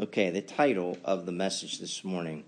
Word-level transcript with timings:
Okay, 0.00 0.30
the 0.30 0.40
title 0.40 0.96
of 1.04 1.26
the 1.26 1.32
message 1.32 1.80
this 1.80 2.04
morning 2.04 2.44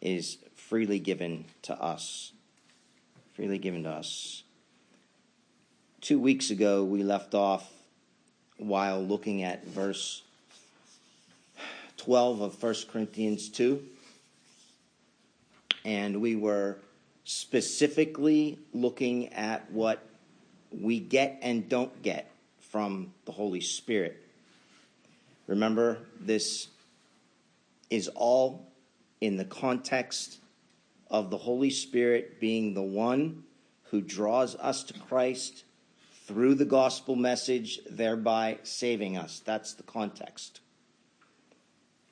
is 0.00 0.38
Freely 0.56 0.98
Given 0.98 1.44
to 1.62 1.80
Us. 1.80 2.32
Freely 3.34 3.56
Given 3.56 3.84
to 3.84 3.90
Us. 3.90 4.42
Two 6.00 6.18
weeks 6.18 6.50
ago, 6.50 6.82
we 6.82 7.04
left 7.04 7.34
off 7.34 7.70
while 8.56 9.00
looking 9.00 9.44
at 9.44 9.64
verse 9.64 10.22
12 11.98 12.40
of 12.40 12.60
1 12.60 12.74
Corinthians 12.90 13.48
2. 13.50 13.80
And 15.84 16.20
we 16.20 16.34
were 16.34 16.78
specifically 17.22 18.58
looking 18.74 19.32
at 19.34 19.70
what 19.70 20.04
we 20.72 20.98
get 20.98 21.38
and 21.42 21.68
don't 21.68 22.02
get 22.02 22.28
from 22.58 23.12
the 23.24 23.30
Holy 23.30 23.60
Spirit. 23.60 24.20
Remember, 25.50 25.98
this 26.20 26.68
is 27.90 28.06
all 28.14 28.68
in 29.20 29.36
the 29.36 29.44
context 29.44 30.38
of 31.10 31.28
the 31.28 31.38
Holy 31.38 31.70
Spirit 31.70 32.38
being 32.38 32.72
the 32.72 32.82
one 32.82 33.42
who 33.90 34.00
draws 34.00 34.54
us 34.54 34.84
to 34.84 34.94
Christ 34.94 35.64
through 36.24 36.54
the 36.54 36.64
gospel 36.64 37.16
message, 37.16 37.80
thereby 37.90 38.58
saving 38.62 39.16
us. 39.16 39.42
That's 39.44 39.74
the 39.74 39.82
context. 39.82 40.60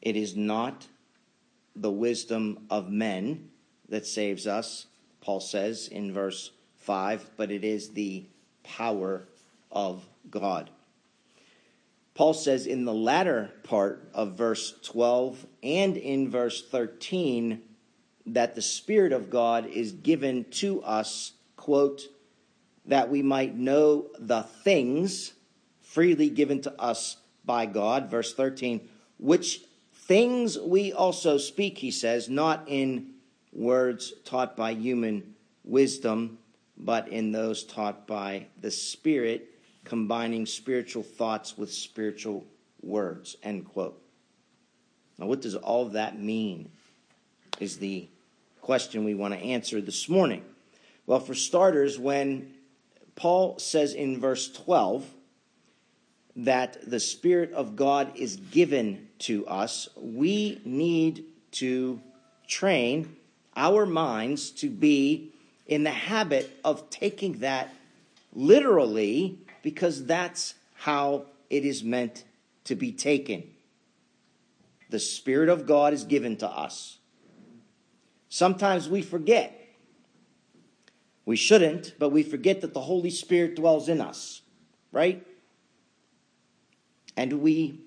It 0.02 0.16
is 0.16 0.34
not 0.34 0.88
the 1.76 1.92
wisdom 1.92 2.66
of 2.70 2.90
men 2.90 3.50
that 3.88 4.04
saves 4.04 4.48
us, 4.48 4.86
Paul 5.20 5.38
says 5.38 5.86
in 5.86 6.12
verse 6.12 6.50
5, 6.78 7.30
but 7.36 7.52
it 7.52 7.62
is 7.62 7.90
the 7.90 8.24
power 8.64 9.28
of 9.70 10.04
God. 10.28 10.70
Paul 12.18 12.34
says 12.34 12.66
in 12.66 12.84
the 12.84 12.92
latter 12.92 13.52
part 13.62 14.10
of 14.12 14.32
verse 14.32 14.74
12 14.82 15.46
and 15.62 15.96
in 15.96 16.28
verse 16.28 16.68
13 16.68 17.62
that 18.26 18.56
the 18.56 18.60
Spirit 18.60 19.12
of 19.12 19.30
God 19.30 19.66
is 19.66 19.92
given 19.92 20.42
to 20.54 20.82
us, 20.82 21.34
quote, 21.54 22.08
that 22.86 23.08
we 23.08 23.22
might 23.22 23.54
know 23.54 24.06
the 24.18 24.42
things 24.42 25.32
freely 25.80 26.28
given 26.28 26.60
to 26.62 26.82
us 26.82 27.18
by 27.44 27.66
God. 27.66 28.10
Verse 28.10 28.34
13, 28.34 28.80
which 29.18 29.60
things 29.92 30.58
we 30.58 30.92
also 30.92 31.38
speak, 31.38 31.78
he 31.78 31.92
says, 31.92 32.28
not 32.28 32.64
in 32.66 33.10
words 33.52 34.12
taught 34.24 34.56
by 34.56 34.72
human 34.74 35.36
wisdom, 35.62 36.38
but 36.76 37.06
in 37.06 37.30
those 37.30 37.62
taught 37.62 38.08
by 38.08 38.46
the 38.60 38.72
Spirit 38.72 39.54
combining 39.88 40.46
spiritual 40.46 41.02
thoughts 41.02 41.58
with 41.58 41.72
spiritual 41.72 42.44
words, 42.82 43.36
end 43.42 43.64
quote. 43.66 44.00
Now, 45.18 45.26
what 45.26 45.40
does 45.40 45.56
all 45.56 45.86
that 45.90 46.20
mean? 46.20 46.70
Is 47.58 47.78
the 47.78 48.08
question 48.68 49.02
we 49.02 49.14
want 49.14 49.32
to 49.32 49.40
answer 49.40 49.80
this 49.80 50.10
morning. 50.10 50.44
Well, 51.06 51.20
for 51.20 51.34
starters, 51.34 51.98
when 51.98 52.52
Paul 53.16 53.58
says 53.58 53.94
in 53.94 54.20
verse 54.20 54.52
12 54.52 55.06
that 56.36 56.76
the 56.88 57.00
Spirit 57.00 57.50
of 57.52 57.76
God 57.76 58.12
is 58.14 58.36
given 58.36 59.08
to 59.20 59.46
us, 59.46 59.88
we 59.96 60.60
need 60.66 61.24
to 61.52 61.98
train 62.46 63.16
our 63.56 63.86
minds 63.86 64.50
to 64.50 64.68
be 64.68 65.32
in 65.66 65.82
the 65.82 65.90
habit 65.90 66.54
of 66.62 66.90
taking 66.90 67.38
that 67.38 67.72
literally 68.34 69.38
because 69.62 70.04
that's 70.06 70.54
how 70.74 71.26
it 71.50 71.64
is 71.64 71.82
meant 71.82 72.24
to 72.64 72.74
be 72.74 72.92
taken. 72.92 73.44
The 74.90 74.98
Spirit 74.98 75.48
of 75.48 75.66
God 75.66 75.92
is 75.92 76.04
given 76.04 76.36
to 76.38 76.48
us. 76.48 76.98
Sometimes 78.28 78.88
we 78.88 79.02
forget. 79.02 79.54
We 81.24 81.36
shouldn't, 81.36 81.94
but 81.98 82.10
we 82.10 82.22
forget 82.22 82.60
that 82.62 82.74
the 82.74 82.80
Holy 82.80 83.10
Spirit 83.10 83.56
dwells 83.56 83.88
in 83.88 84.00
us, 84.00 84.42
right? 84.92 85.26
And 87.16 87.40
we 87.40 87.80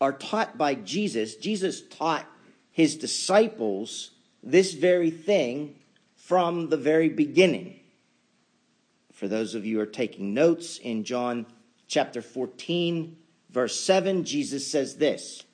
are 0.00 0.12
taught 0.12 0.56
by 0.56 0.74
Jesus. 0.74 1.36
Jesus 1.36 1.82
taught 1.82 2.26
his 2.70 2.96
disciples 2.96 4.12
this 4.42 4.72
very 4.72 5.10
thing 5.10 5.76
from 6.16 6.70
the 6.70 6.76
very 6.76 7.08
beginning. 7.08 7.79
For 9.20 9.28
those 9.28 9.54
of 9.54 9.66
you 9.66 9.76
who 9.76 9.82
are 9.82 9.86
taking 9.86 10.32
notes, 10.32 10.78
in 10.78 11.04
John 11.04 11.44
chapter 11.86 12.22
14, 12.22 13.18
verse 13.50 13.78
7, 13.78 14.24
Jesus 14.24 14.66
says 14.66 14.96
this 14.96 15.44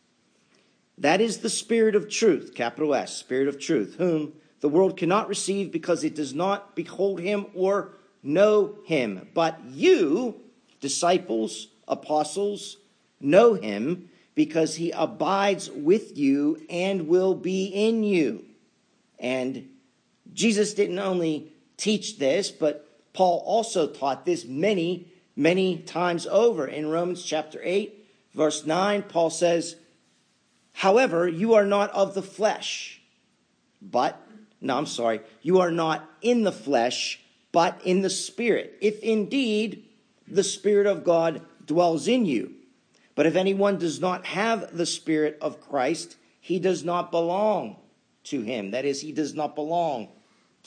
That 0.98 1.20
is 1.20 1.38
the 1.38 1.50
Spirit 1.50 1.96
of 1.96 2.08
truth, 2.08 2.52
capital 2.54 2.94
S, 2.94 3.16
Spirit 3.16 3.48
of 3.48 3.58
truth, 3.58 3.96
whom 3.98 4.34
the 4.60 4.68
world 4.68 4.96
cannot 4.96 5.28
receive 5.28 5.72
because 5.72 6.04
it 6.04 6.14
does 6.14 6.32
not 6.32 6.76
behold 6.76 7.18
him 7.18 7.46
or 7.56 7.90
know 8.22 8.76
him. 8.84 9.26
But 9.34 9.58
you, 9.64 10.40
disciples, 10.80 11.66
apostles, 11.88 12.76
know 13.20 13.54
him 13.54 14.10
because 14.36 14.76
he 14.76 14.92
abides 14.92 15.72
with 15.72 16.16
you 16.16 16.64
and 16.70 17.08
will 17.08 17.34
be 17.34 17.66
in 17.66 18.04
you. 18.04 18.44
And 19.18 19.70
Jesus 20.32 20.72
didn't 20.72 21.00
only 21.00 21.52
teach 21.76 22.18
this, 22.20 22.52
but 22.52 22.85
Paul 23.16 23.42
also 23.46 23.86
taught 23.86 24.26
this 24.26 24.44
many, 24.44 25.08
many 25.34 25.78
times 25.78 26.26
over. 26.26 26.66
In 26.66 26.90
Romans 26.90 27.24
chapter 27.24 27.58
8, 27.62 28.06
verse 28.34 28.66
9, 28.66 29.04
Paul 29.04 29.30
says, 29.30 29.76
However, 30.74 31.26
you 31.26 31.54
are 31.54 31.64
not 31.64 31.90
of 31.92 32.12
the 32.12 32.20
flesh, 32.20 33.00
but, 33.80 34.20
no, 34.60 34.76
I'm 34.76 34.84
sorry, 34.84 35.22
you 35.40 35.60
are 35.60 35.70
not 35.70 36.06
in 36.20 36.42
the 36.42 36.52
flesh, 36.52 37.18
but 37.52 37.80
in 37.86 38.02
the 38.02 38.10
Spirit, 38.10 38.76
if 38.82 39.00
indeed 39.02 39.88
the 40.28 40.44
Spirit 40.44 40.86
of 40.86 41.02
God 41.02 41.40
dwells 41.64 42.08
in 42.08 42.26
you. 42.26 42.52
But 43.14 43.24
if 43.24 43.34
anyone 43.34 43.78
does 43.78 43.98
not 43.98 44.26
have 44.26 44.76
the 44.76 44.84
Spirit 44.84 45.38
of 45.40 45.62
Christ, 45.62 46.16
he 46.38 46.58
does 46.58 46.84
not 46.84 47.10
belong 47.10 47.76
to 48.24 48.42
him. 48.42 48.72
That 48.72 48.84
is, 48.84 49.00
he 49.00 49.12
does 49.12 49.32
not 49.32 49.54
belong 49.54 50.08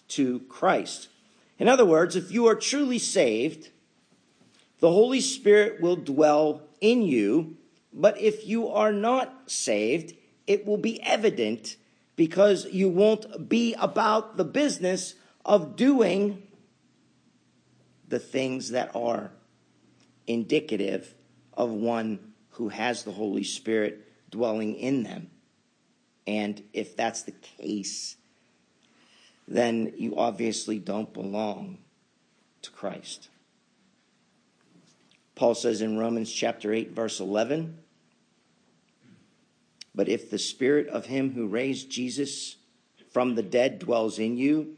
to 0.07 0.39
Christ. 0.49 1.09
In 1.59 1.67
other 1.67 1.85
words, 1.85 2.15
if 2.15 2.31
you 2.31 2.47
are 2.47 2.55
truly 2.55 2.97
saved, 2.97 3.69
the 4.79 4.89
Holy 4.89 5.19
Spirit 5.19 5.81
will 5.81 5.97
dwell 5.97 6.61
in 6.79 7.01
you. 7.01 7.57
But 7.93 8.19
if 8.19 8.47
you 8.47 8.69
are 8.69 8.93
not 8.93 9.51
saved, 9.51 10.15
it 10.47 10.65
will 10.65 10.77
be 10.77 11.01
evident 11.03 11.75
because 12.15 12.65
you 12.65 12.89
won't 12.89 13.49
be 13.49 13.73
about 13.75 14.37
the 14.37 14.45
business 14.45 15.15
of 15.45 15.75
doing 15.75 16.43
the 18.07 18.19
things 18.19 18.71
that 18.71 18.95
are 18.95 19.31
indicative 20.27 21.13
of 21.53 21.69
one 21.71 22.19
who 22.51 22.69
has 22.69 23.03
the 23.03 23.11
Holy 23.11 23.43
Spirit 23.43 24.05
dwelling 24.29 24.75
in 24.75 25.03
them. 25.03 25.29
And 26.25 26.61
if 26.73 26.95
that's 26.95 27.23
the 27.23 27.31
case, 27.31 28.15
then 29.49 29.93
you 29.97 30.15
obviously 30.15 30.77
don't 30.77 31.11
belong 31.11 31.79
to 32.61 32.69
Christ. 32.69 33.29
Paul 35.33 35.55
says 35.55 35.81
in 35.81 35.97
Romans 35.97 36.31
chapter 36.31 36.71
8, 36.71 36.91
verse 36.91 37.19
11, 37.19 37.77
But 39.95 40.07
if 40.07 40.29
the 40.29 40.37
spirit 40.37 40.87
of 40.87 41.07
him 41.07 41.33
who 41.33 41.47
raised 41.47 41.89
Jesus 41.89 42.57
from 43.11 43.33
the 43.33 43.41
dead 43.41 43.79
dwells 43.79 44.19
in 44.19 44.37
you, 44.37 44.75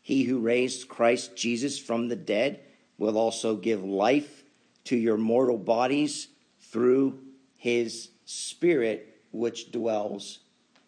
he 0.00 0.22
who 0.22 0.38
raised 0.38 0.88
Christ 0.88 1.36
Jesus 1.36 1.78
from 1.78 2.08
the 2.08 2.16
dead 2.16 2.60
will 2.96 3.18
also 3.18 3.54
give 3.54 3.84
life 3.84 4.44
to 4.84 4.96
your 4.96 5.18
mortal 5.18 5.58
bodies 5.58 6.28
through 6.60 7.18
his 7.58 8.08
spirit 8.24 9.20
which 9.30 9.70
dwells 9.70 10.38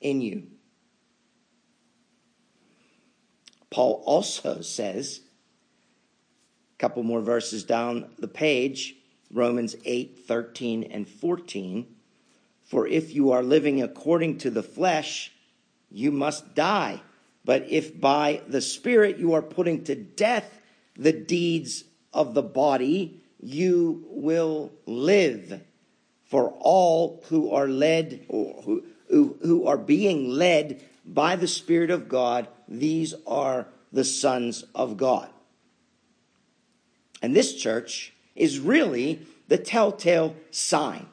in 0.01 0.23
you. 0.23 0.45
Paul 3.73 4.03
also 4.05 4.61
says, 4.61 5.21
a 6.77 6.79
couple 6.79 7.03
more 7.03 7.23
verses 7.23 7.65
down 7.65 8.11
the 8.19 8.29
page, 8.29 8.97
Romans 9.33 9.75
8, 9.87 10.25
13, 10.29 10.85
and 10.85 11.09
14. 11.09 11.87
For 12.65 12.87
if 12.87 13.15
you 13.15 13.33
are 13.33 13.43
living 13.43 13.83
according 13.83 14.39
to 14.39 14.51
the 14.51 14.63
flesh, 14.63 15.33
you 15.91 16.11
must 16.11 16.55
die. 16.55 17.01
But 17.47 17.67
if 17.71 17.99
by 17.99 18.43
the 18.47 18.61
Spirit 18.61 19.17
you 19.17 19.33
are 19.33 19.43
putting 19.43 19.85
to 19.85 19.95
death 19.95 20.61
the 20.95 21.13
deeds 21.13 21.85
of 22.13 22.35
the 22.35 22.43
body, 22.43 23.23
you 23.41 24.05
will 24.11 24.71
live. 24.85 25.63
For 26.27 26.51
all 26.61 27.25
who 27.29 27.51
are 27.53 27.69
led, 27.69 28.27
or 28.29 28.61
who, 28.63 28.85
who, 29.09 29.39
who 29.43 29.67
are 29.67 29.79
being 29.79 30.29
led 30.29 30.85
by 31.07 31.37
the 31.37 31.49
Spirit 31.49 31.91
of 31.91 32.09
God, 32.09 32.49
these 32.81 33.15
are 33.27 33.67
the 33.93 34.05
sons 34.05 34.65
of 34.75 34.97
God. 34.97 35.29
And 37.21 37.37
this 37.37 37.55
church 37.55 38.13
is 38.35 38.59
really 38.59 39.27
the 39.49 39.59
telltale 39.59 40.35
sign 40.51 41.07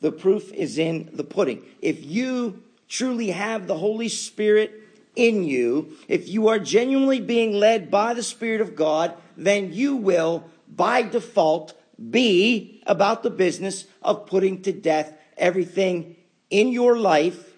The 0.00 0.12
proof 0.12 0.52
is 0.52 0.78
in 0.78 1.10
the 1.12 1.24
pudding. 1.24 1.62
If 1.80 2.04
you 2.04 2.62
truly 2.88 3.30
have 3.30 3.66
the 3.66 3.78
Holy 3.78 4.08
Spirit 4.08 4.72
in 5.14 5.44
you, 5.44 5.96
if 6.08 6.28
you 6.28 6.48
are 6.48 6.58
genuinely 6.58 7.20
being 7.20 7.52
led 7.52 7.90
by 7.90 8.14
the 8.14 8.22
Spirit 8.22 8.60
of 8.60 8.74
God, 8.74 9.14
then 9.36 9.72
you 9.72 9.94
will, 9.96 10.44
by 10.68 11.02
default, 11.02 11.74
be 12.10 12.82
about 12.86 13.22
the 13.22 13.30
business 13.30 13.84
of 14.02 14.26
putting 14.26 14.62
to 14.62 14.72
death 14.72 15.12
everything 15.36 16.16
in 16.50 16.72
your 16.72 16.98
life 16.98 17.52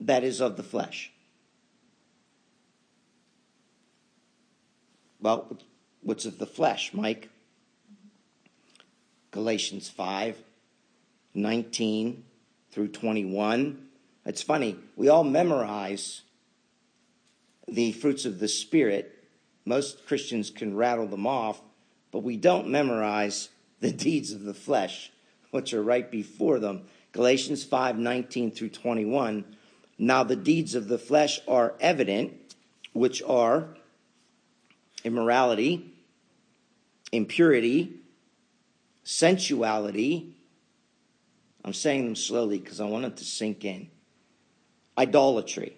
that 0.00 0.22
is 0.22 0.40
of 0.40 0.56
the 0.56 0.62
flesh. 0.62 1.09
Well, 5.20 5.58
what's 6.02 6.24
of 6.24 6.38
the 6.38 6.46
flesh, 6.46 6.94
Mike? 6.94 7.28
Galatians 9.30 9.88
5 9.88 10.42
19 11.32 12.24
through 12.72 12.88
21. 12.88 13.86
It's 14.26 14.42
funny, 14.42 14.76
we 14.96 15.08
all 15.08 15.24
memorize 15.24 16.22
the 17.68 17.92
fruits 17.92 18.24
of 18.24 18.40
the 18.40 18.48
Spirit. 18.48 19.24
Most 19.64 20.06
Christians 20.06 20.50
can 20.50 20.76
rattle 20.76 21.06
them 21.06 21.26
off, 21.26 21.60
but 22.10 22.24
we 22.24 22.36
don't 22.36 22.68
memorize 22.68 23.50
the 23.78 23.92
deeds 24.06 24.32
of 24.32 24.42
the 24.42 24.54
flesh, 24.54 25.12
which 25.52 25.72
are 25.72 25.82
right 25.82 26.10
before 26.10 26.58
them. 26.58 26.82
Galatians 27.12 27.62
5 27.62 27.98
19 27.98 28.50
through 28.50 28.70
21. 28.70 29.44
Now 29.98 30.24
the 30.24 30.36
deeds 30.36 30.74
of 30.74 30.88
the 30.88 30.98
flesh 30.98 31.40
are 31.46 31.74
evident, 31.80 32.32
which 32.92 33.22
are 33.22 33.68
immorality, 35.04 35.92
impurity, 37.12 37.94
sensuality. 39.02 40.34
I'm 41.64 41.72
saying 41.74 42.04
them 42.04 42.16
slowly 42.16 42.58
because 42.58 42.80
I 42.80 42.84
want 42.84 43.04
it 43.04 43.16
to 43.18 43.24
sink 43.24 43.64
in. 43.64 43.88
Idolatry, 44.96 45.76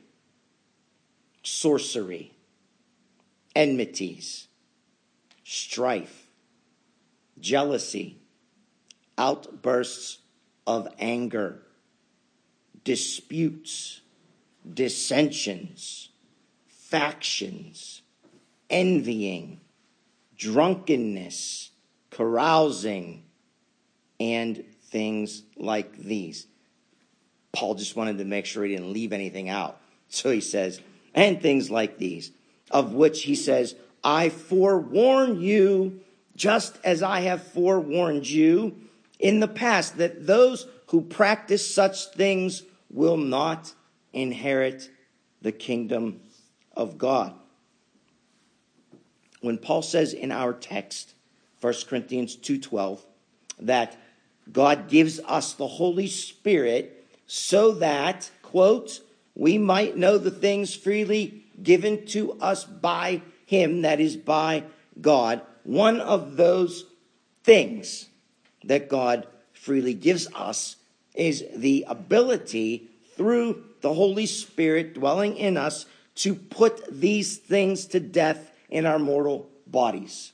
sorcery, 1.42 2.32
enmities, 3.54 4.48
strife, 5.44 6.26
jealousy, 7.40 8.18
outbursts 9.18 10.18
of 10.66 10.88
anger, 10.98 11.62
disputes, 12.84 14.00
dissensions, 14.72 16.10
factions, 16.66 18.01
envying, 18.72 19.60
drunkenness, 20.36 21.70
carousing, 22.10 23.24
and 24.18 24.64
things 24.84 25.42
like 25.56 25.96
these. 25.96 26.46
Paul 27.52 27.74
just 27.74 27.94
wanted 27.94 28.18
to 28.18 28.24
make 28.24 28.46
sure 28.46 28.64
he 28.64 28.74
didn't 28.74 28.92
leave 28.92 29.12
anything 29.12 29.48
out. 29.48 29.78
So 30.08 30.30
he 30.30 30.40
says, 30.40 30.80
and 31.14 31.40
things 31.40 31.70
like 31.70 31.98
these, 31.98 32.32
of 32.70 32.94
which 32.94 33.22
he 33.22 33.34
says, 33.34 33.76
I 34.02 34.30
forewarn 34.30 35.40
you, 35.40 36.00
just 36.34 36.78
as 36.82 37.02
I 37.02 37.20
have 37.20 37.42
forewarned 37.42 38.28
you 38.28 38.76
in 39.18 39.40
the 39.40 39.48
past, 39.48 39.98
that 39.98 40.26
those 40.26 40.66
who 40.86 41.02
practice 41.02 41.72
such 41.72 42.06
things 42.06 42.62
will 42.90 43.16
not 43.16 43.72
inherit 44.12 44.90
the 45.42 45.52
kingdom 45.52 46.20
of 46.76 46.98
God. 46.98 47.34
When 49.42 49.58
Paul 49.58 49.82
says 49.82 50.14
in 50.14 50.32
our 50.32 50.54
text, 50.54 51.14
1 51.60 51.86
Corinthians 51.86 52.36
2:12, 52.36 53.04
that 53.60 53.98
God 54.50 54.88
gives 54.88 55.20
us 55.20 55.52
the 55.52 55.66
Holy 55.66 56.06
Spirit 56.06 57.04
so 57.26 57.72
that, 57.72 58.30
quote, 58.40 59.00
we 59.34 59.58
might 59.58 59.96
know 59.96 60.16
the 60.16 60.30
things 60.30 60.74
freely 60.74 61.44
given 61.62 62.06
to 62.06 62.32
us 62.40 62.64
by 62.64 63.22
him, 63.44 63.82
that 63.82 64.00
is 64.00 64.16
by 64.16 64.64
God. 65.00 65.42
One 65.64 66.00
of 66.00 66.36
those 66.36 66.86
things 67.42 68.08
that 68.64 68.88
God 68.88 69.26
freely 69.52 69.94
gives 69.94 70.28
us 70.34 70.76
is 71.14 71.44
the 71.54 71.84
ability 71.88 72.88
through 73.16 73.64
the 73.80 73.94
Holy 73.94 74.26
Spirit 74.26 74.94
dwelling 74.94 75.36
in 75.36 75.56
us 75.56 75.86
to 76.14 76.34
put 76.34 77.00
these 77.00 77.36
things 77.38 77.86
to 77.86 78.00
death 78.00 78.51
in 78.72 78.86
our 78.86 78.98
mortal 78.98 79.50
bodies. 79.66 80.32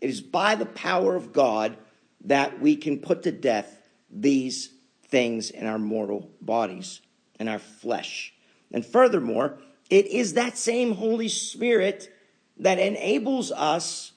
It 0.00 0.08
is 0.08 0.20
by 0.20 0.54
the 0.54 0.64
power 0.64 1.16
of 1.16 1.32
God 1.32 1.76
that 2.24 2.60
we 2.60 2.76
can 2.76 3.00
put 3.00 3.24
to 3.24 3.32
death 3.32 3.76
these 4.10 4.70
things 5.08 5.50
in 5.50 5.66
our 5.66 5.78
mortal 5.78 6.30
bodies, 6.40 7.00
and 7.40 7.48
our 7.48 7.58
flesh. 7.58 8.32
And 8.70 8.86
furthermore, 8.86 9.58
it 9.90 10.06
is 10.06 10.34
that 10.34 10.56
same 10.56 10.92
Holy 10.92 11.28
Spirit 11.28 12.14
that 12.58 12.78
enables 12.78 13.50
us 13.50 14.12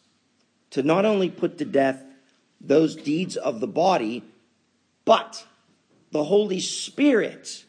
to 0.70 0.84
not 0.84 1.06
only 1.06 1.30
put 1.30 1.58
to 1.58 1.66
death 1.66 2.04
those 2.62 2.96
deeds 2.96 3.36
of 3.36 3.60
the 3.60 3.68
body, 3.68 4.24
but 5.04 5.46
the 6.12 6.26
Holy 6.26 6.60
Spirit 6.60 7.66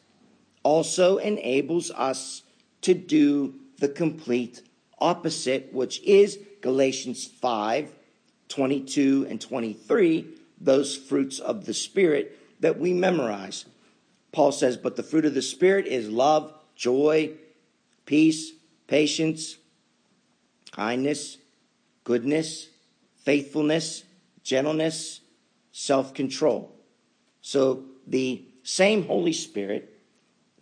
also 0.62 1.16
enables 1.16 1.90
us 1.92 2.42
to 2.82 2.92
do 2.92 3.54
the 3.78 3.88
complete 3.88 4.60
opposite, 4.98 5.72
which 5.72 6.02
is 6.02 6.38
Galatians 6.60 7.26
5 7.26 7.92
22 8.48 9.26
and 9.28 9.40
23, 9.40 10.26
those 10.60 10.96
fruits 10.96 11.38
of 11.38 11.64
the 11.64 11.74
Spirit 11.74 12.38
that 12.60 12.78
we 12.78 12.92
memorize. 12.92 13.64
Paul 14.32 14.52
says, 14.52 14.76
But 14.76 14.96
the 14.96 15.02
fruit 15.02 15.24
of 15.24 15.34
the 15.34 15.42
Spirit 15.42 15.86
is 15.86 16.08
love, 16.08 16.52
joy, 16.76 17.32
peace, 18.06 18.52
patience, 18.86 19.56
kindness, 20.70 21.38
goodness, 22.04 22.68
faithfulness, 23.16 24.04
gentleness, 24.42 25.20
self 25.72 26.14
control. 26.14 26.74
So 27.40 27.84
the 28.06 28.44
same 28.62 29.06
Holy 29.06 29.32
Spirit 29.32 29.98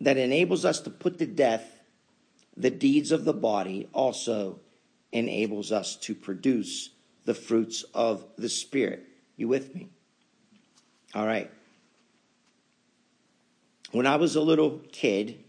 that 0.01 0.17
enables 0.17 0.65
us 0.65 0.81
to 0.81 0.89
put 0.89 1.17
to 1.19 1.25
death 1.25 1.72
the 2.55 2.69
deeds 2.69 3.11
of 3.11 3.25
the 3.25 3.33
body 3.33 3.89
also 3.93 4.59
enables 5.11 5.71
us 5.71 5.95
to 5.95 6.15
produce 6.15 6.89
the 7.25 7.33
fruits 7.33 7.83
of 7.93 8.25
the 8.37 8.49
Spirit. 8.49 9.05
You 9.37 9.47
with 9.47 9.73
me? 9.73 9.89
All 11.15 11.25
right. 11.25 11.51
When 13.91 14.07
I 14.07 14.15
was 14.15 14.35
a 14.35 14.41
little 14.41 14.81
kid, 14.91 15.43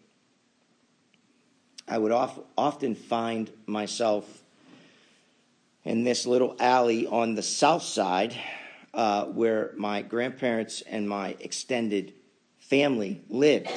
I 1.89 1.99
would 1.99 2.13
often 2.13 2.95
find 2.95 3.51
myself 3.67 4.43
in 5.85 6.05
this 6.05 6.27
little 6.27 6.57
alley 6.59 7.07
on 7.07 7.35
the 7.35 7.43
south 7.43 7.83
side 7.83 8.35
uh, 8.95 9.27
where 9.27 9.73
my 9.77 10.03
grandparents 10.03 10.83
and 10.83 11.09
my 11.09 11.37
extended 11.41 12.15
family 12.59 13.23
lived. 13.29 13.71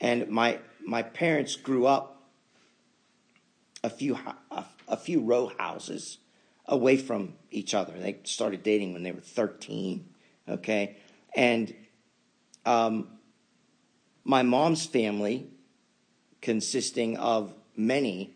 And 0.00 0.28
my, 0.28 0.58
my 0.88 1.02
parents 1.02 1.54
grew 1.54 1.86
up 1.86 2.22
a 3.84 3.90
few, 3.90 4.18
a, 4.88 4.96
few 4.96 5.20
row 5.20 5.52
houses 5.58 6.16
away 6.64 6.96
from 6.96 7.34
each 7.50 7.74
other. 7.74 7.92
They 7.92 8.20
started 8.24 8.62
dating 8.62 8.94
when 8.94 9.02
they 9.02 9.12
were 9.12 9.20
13, 9.20 10.08
okay? 10.48 10.96
And 11.36 11.74
um, 12.64 13.08
my 14.24 14.42
mom's 14.42 14.86
family, 14.86 15.50
consisting 16.40 17.18
of 17.18 17.52
many 17.76 18.34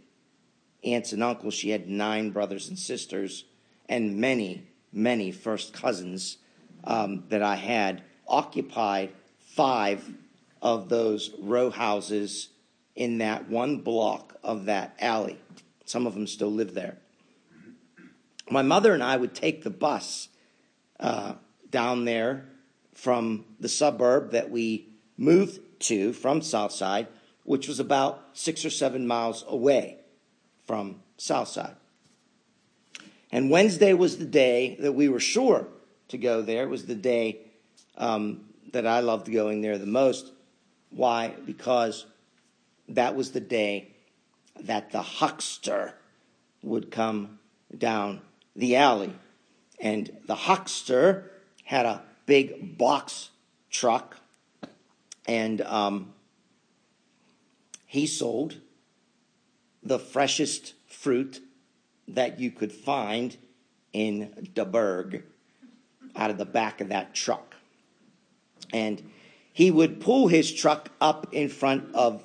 aunts 0.85 1.15
and 1.15 1.23
uncles, 1.23 1.55
she 1.55 1.71
had 1.71 1.89
nine 1.89 2.31
brothers 2.31 2.69
and 2.69 2.79
sisters, 2.79 3.47
and 3.89 4.19
many, 4.19 4.69
many 4.93 5.33
first 5.33 5.73
cousins 5.73 6.37
um, 6.85 7.25
that 7.31 7.43
I 7.43 7.57
had, 7.57 8.03
occupied 8.29 9.13
five 9.39 10.13
of 10.63 10.89
those 10.89 11.31
row 11.41 11.69
houses 11.69 12.49
in 12.95 13.19
that 13.19 13.51
one 13.51 13.79
block 13.79 14.37
of 14.43 14.67
that 14.67 14.97
alley. 15.01 15.39
Some 15.85 16.07
of 16.07 16.15
them 16.15 16.27
still 16.27 16.53
live 16.53 16.73
there. 16.73 16.97
My 18.49 18.63
mother 18.63 18.95
and 18.95 19.03
I 19.03 19.17
would 19.17 19.35
take 19.35 19.65
the 19.65 19.71
bus 19.71 20.29
uh, 21.01 21.35
down 21.71 22.05
there 22.05 22.47
from 22.95 23.45
the 23.59 23.69
suburb 23.69 24.31
that 24.31 24.51
we 24.51 24.89
moved 25.17 25.61
to 25.81 26.13
from 26.13 26.43
Southside, 26.43 27.09
which 27.45 27.67
was 27.67 27.81
about 27.81 28.23
six 28.33 28.65
or 28.65 28.71
seven 28.71 29.07
miles 29.07 29.45
away 29.49 29.99
from 30.67 31.03
Southside. 31.17 31.75
And 33.33 33.51
Wednesday 33.51 33.95
was 33.95 34.19
the 34.19 34.27
day 34.27 34.77
that 34.81 34.93
we 34.93 35.09
were 35.09 35.21
sure 35.21 35.67
to 36.09 36.19
go 36.19 36.43
there. 36.43 36.65
It 36.65 36.69
was 36.69 36.87
the 36.87 36.95
day 36.95 37.39
um, 37.97 38.45
that 38.73 38.87
I 38.87 39.01
loved 39.01 39.33
going 39.33 39.63
there 39.63 39.79
the 39.79 39.87
most. 39.87 40.31
Why? 40.95 41.35
Because 41.45 42.07
that 42.89 43.15
was 43.15 43.33
the 43.33 43.41
day 43.41 43.95
that 44.61 44.91
the 44.91 45.03
huckster 45.03 45.95
would 46.63 46.91
come 46.91 47.39
down 47.77 48.21
the 48.55 48.77
alley. 48.77 49.13
And 49.81 50.11
the 50.27 50.35
huckster 50.35 51.31
had 51.65 51.87
a 51.87 52.03
big 52.27 52.79
box 52.79 53.31
truck, 53.71 54.19
and 55.27 55.61
um, 55.63 56.13
he 57.87 58.07
sold 58.07 58.59
the 59.83 59.99
freshest 59.99 60.75
fruit 60.87 61.41
that 62.07 62.39
you 62.39 62.51
could 62.51 62.73
find 62.73 63.37
in 63.93 64.49
the 64.55 64.65
Burgh 64.65 65.25
out 66.15 66.31
of 66.31 66.39
the 66.39 66.45
back 66.45 66.81
of 66.81 66.91
that 66.91 67.15
truck. 67.15 67.57
And 68.73 69.03
he 69.53 69.71
would 69.71 70.01
pull 70.01 70.29
his 70.29 70.53
truck 70.53 70.91
up 71.01 71.33
in 71.33 71.49
front 71.49 71.95
of 71.95 72.25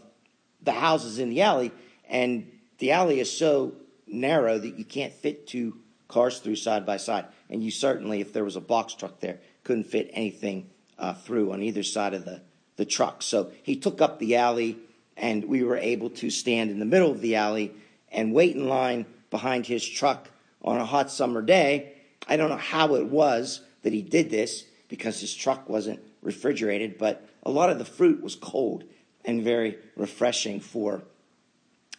the 0.61 0.71
houses 0.71 1.19
in 1.19 1.29
the 1.29 1.41
alley, 1.41 1.71
and 2.09 2.49
the 2.79 2.91
alley 2.91 3.19
is 3.19 3.35
so 3.35 3.73
narrow 4.07 4.57
that 4.57 4.77
you 4.77 4.85
can't 4.85 5.13
fit 5.13 5.47
two 5.47 5.77
cars 6.07 6.39
through 6.39 6.55
side 6.55 6.85
by 6.85 6.97
side. 6.97 7.25
And 7.49 7.63
you 7.63 7.71
certainly, 7.71 8.21
if 8.21 8.33
there 8.33 8.43
was 8.43 8.55
a 8.55 8.61
box 8.61 8.93
truck 8.93 9.19
there, 9.19 9.39
couldn't 9.63 9.85
fit 9.85 10.09
anything 10.13 10.69
uh, 10.97 11.13
through 11.13 11.51
on 11.51 11.61
either 11.61 11.83
side 11.83 12.13
of 12.13 12.25
the, 12.25 12.41
the 12.77 12.85
truck. 12.85 13.21
So 13.21 13.51
he 13.63 13.75
took 13.75 14.01
up 14.01 14.19
the 14.19 14.37
alley, 14.37 14.77
and 15.15 15.45
we 15.45 15.63
were 15.63 15.77
able 15.77 16.09
to 16.11 16.29
stand 16.29 16.71
in 16.71 16.79
the 16.79 16.85
middle 16.85 17.11
of 17.11 17.21
the 17.21 17.35
alley 17.35 17.73
and 18.11 18.33
wait 18.33 18.55
in 18.55 18.67
line 18.67 19.05
behind 19.29 19.65
his 19.65 19.87
truck 19.87 20.29
on 20.61 20.77
a 20.77 20.85
hot 20.85 21.11
summer 21.11 21.41
day. 21.41 21.93
I 22.27 22.37
don't 22.37 22.49
know 22.49 22.57
how 22.57 22.95
it 22.95 23.07
was 23.07 23.61
that 23.83 23.93
he 23.93 24.01
did 24.01 24.29
this 24.29 24.63
because 24.87 25.19
his 25.19 25.33
truck 25.33 25.67
wasn't 25.69 25.99
refrigerated, 26.27 26.97
but 26.97 27.25
a 27.41 27.49
lot 27.49 27.69
of 27.69 27.79
the 27.79 27.85
fruit 27.85 28.21
was 28.21 28.35
cold 28.35 28.83
and 29.23 29.43
very 29.43 29.77
refreshing 29.95 30.59
for 30.59 31.01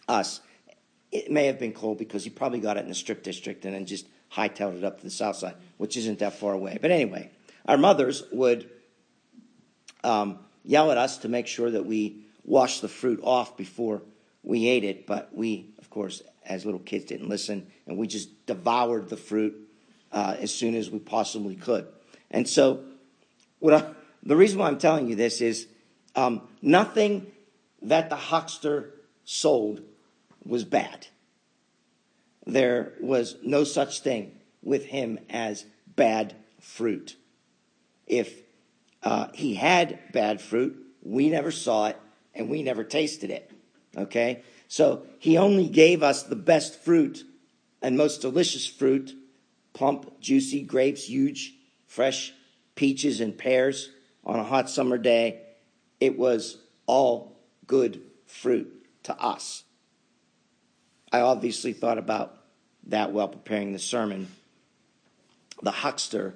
us. 0.07 0.39
It 1.11 1.31
may 1.31 1.47
have 1.47 1.57
been 1.57 1.73
cold 1.73 1.97
because 1.97 2.23
he 2.23 2.29
probably 2.29 2.59
got 2.59 2.77
it 2.77 2.81
in 2.81 2.89
the 2.89 2.95
strip 2.95 3.23
district 3.23 3.65
and 3.65 3.73
then 3.73 3.87
just 3.87 4.07
hightailed 4.31 4.77
it 4.77 4.83
up 4.83 4.99
to 4.99 5.03
the 5.03 5.09
south 5.09 5.35
side, 5.35 5.55
which 5.77 5.97
isn't 5.97 6.19
that 6.19 6.35
far 6.35 6.53
away. 6.53 6.77
But 6.79 6.91
anyway, 6.91 7.31
our 7.65 7.77
mothers 7.77 8.21
would 8.31 8.69
um, 10.03 10.37
yell 10.63 10.91
at 10.91 10.99
us 10.99 11.17
to 11.19 11.27
make 11.27 11.47
sure 11.47 11.71
that 11.71 11.87
we 11.87 12.25
washed 12.45 12.83
the 12.83 12.87
fruit 12.87 13.19
off 13.23 13.57
before 13.57 14.03
we 14.43 14.67
ate 14.67 14.83
it, 14.83 15.07
but 15.07 15.35
we, 15.35 15.73
of 15.79 15.89
course, 15.89 16.21
as 16.45 16.65
little 16.65 16.79
kids, 16.79 17.05
didn't 17.05 17.29
listen, 17.29 17.65
and 17.87 17.97
we 17.97 18.05
just 18.05 18.45
devoured 18.45 19.09
the 19.09 19.17
fruit 19.17 19.55
uh, 20.11 20.35
as 20.39 20.53
soon 20.53 20.75
as 20.75 20.91
we 20.91 20.99
possibly 20.99 21.55
could. 21.55 21.87
And 22.29 22.47
so, 22.47 22.83
what 23.57 23.73
I, 23.73 23.93
the 24.23 24.35
reason 24.35 24.59
why 24.59 24.67
I'm 24.67 24.79
telling 24.79 25.07
you 25.07 25.15
this 25.15 25.41
is 25.41 25.67
um, 26.15 26.41
nothing 26.61 27.31
that 27.81 28.09
the 28.09 28.15
huckster 28.15 28.93
sold 29.23 29.81
was 30.45 30.65
bad. 30.65 31.07
There 32.45 32.93
was 32.99 33.35
no 33.43 33.63
such 33.63 34.01
thing 34.01 34.39
with 34.63 34.85
him 34.85 35.19
as 35.29 35.65
bad 35.95 36.35
fruit. 36.59 37.15
If 38.07 38.41
uh, 39.03 39.27
he 39.33 39.55
had 39.55 39.99
bad 40.11 40.41
fruit, 40.41 40.77
we 41.03 41.29
never 41.29 41.51
saw 41.51 41.87
it 41.87 41.97
and 42.33 42.49
we 42.49 42.63
never 42.63 42.83
tasted 42.83 43.29
it. 43.29 43.51
Okay? 43.95 44.43
So 44.67 45.03
he 45.19 45.37
only 45.37 45.67
gave 45.67 46.03
us 46.03 46.23
the 46.23 46.35
best 46.35 46.81
fruit 46.81 47.23
and 47.81 47.97
most 47.97 48.21
delicious 48.21 48.67
fruit 48.67 49.15
plump, 49.73 50.19
juicy 50.19 50.61
grapes, 50.63 51.05
huge, 51.05 51.53
fresh 51.87 52.33
peaches 52.75 53.21
and 53.21 53.37
pears 53.37 53.91
on 54.25 54.39
a 54.39 54.43
hot 54.43 54.69
summer 54.69 54.97
day. 54.97 55.41
It 55.99 56.17
was 56.17 56.57
all 56.85 57.37
good 57.67 58.01
fruit 58.25 58.85
to 59.03 59.19
us. 59.19 59.63
I 61.11 61.21
obviously 61.21 61.73
thought 61.73 61.97
about 61.97 62.35
that 62.87 63.11
while 63.11 63.27
preparing 63.27 63.73
the 63.73 63.79
sermon. 63.79 64.27
The 65.61 65.71
huckster 65.71 66.35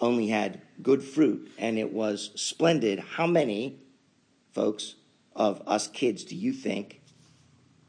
only 0.00 0.28
had 0.28 0.60
good 0.82 1.02
fruit 1.02 1.50
and 1.58 1.78
it 1.78 1.92
was 1.92 2.30
splendid. 2.34 2.98
How 2.98 3.26
many, 3.26 3.78
folks, 4.52 4.94
of 5.34 5.62
us 5.66 5.86
kids 5.88 6.24
do 6.24 6.34
you 6.34 6.52
think 6.52 7.00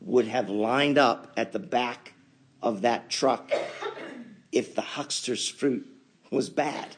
would 0.01 0.27
have 0.27 0.49
lined 0.49 0.97
up 0.97 1.33
at 1.35 1.51
the 1.51 1.59
back 1.59 2.13
of 2.61 2.81
that 2.81 3.09
truck 3.09 3.51
if 4.51 4.75
the 4.75 4.81
huckster's 4.81 5.47
fruit 5.47 5.85
was 6.31 6.49
bad? 6.49 6.95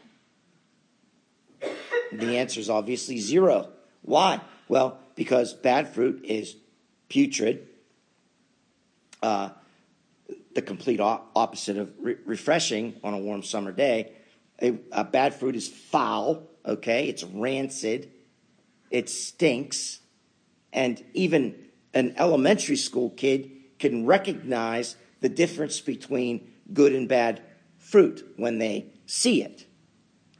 The 2.11 2.37
answer 2.37 2.59
is 2.59 2.69
obviously 2.69 3.17
zero. 3.19 3.69
Why? 4.01 4.41
Well, 4.67 4.99
because 5.15 5.53
bad 5.53 5.93
fruit 5.93 6.23
is 6.25 6.55
putrid, 7.09 7.67
uh, 9.21 9.49
the 10.53 10.61
complete 10.61 10.99
opposite 10.99 11.77
of 11.77 11.91
re- 11.99 12.17
refreshing 12.25 12.95
on 13.03 13.13
a 13.13 13.17
warm 13.17 13.43
summer 13.43 13.71
day. 13.71 14.13
A, 14.61 14.77
a 14.91 15.03
bad 15.03 15.33
fruit 15.33 15.55
is 15.55 15.67
foul, 15.67 16.47
okay? 16.65 17.07
It's 17.07 17.23
rancid, 17.23 18.11
it 18.89 19.09
stinks, 19.09 19.99
and 20.73 21.03
even 21.13 21.55
an 21.93 22.15
elementary 22.17 22.75
school 22.75 23.09
kid 23.09 23.51
can 23.79 24.05
recognize 24.05 24.95
the 25.19 25.29
difference 25.29 25.79
between 25.81 26.51
good 26.73 26.93
and 26.93 27.07
bad 27.07 27.41
fruit 27.77 28.25
when 28.37 28.57
they 28.57 28.87
see 29.05 29.41
it. 29.43 29.65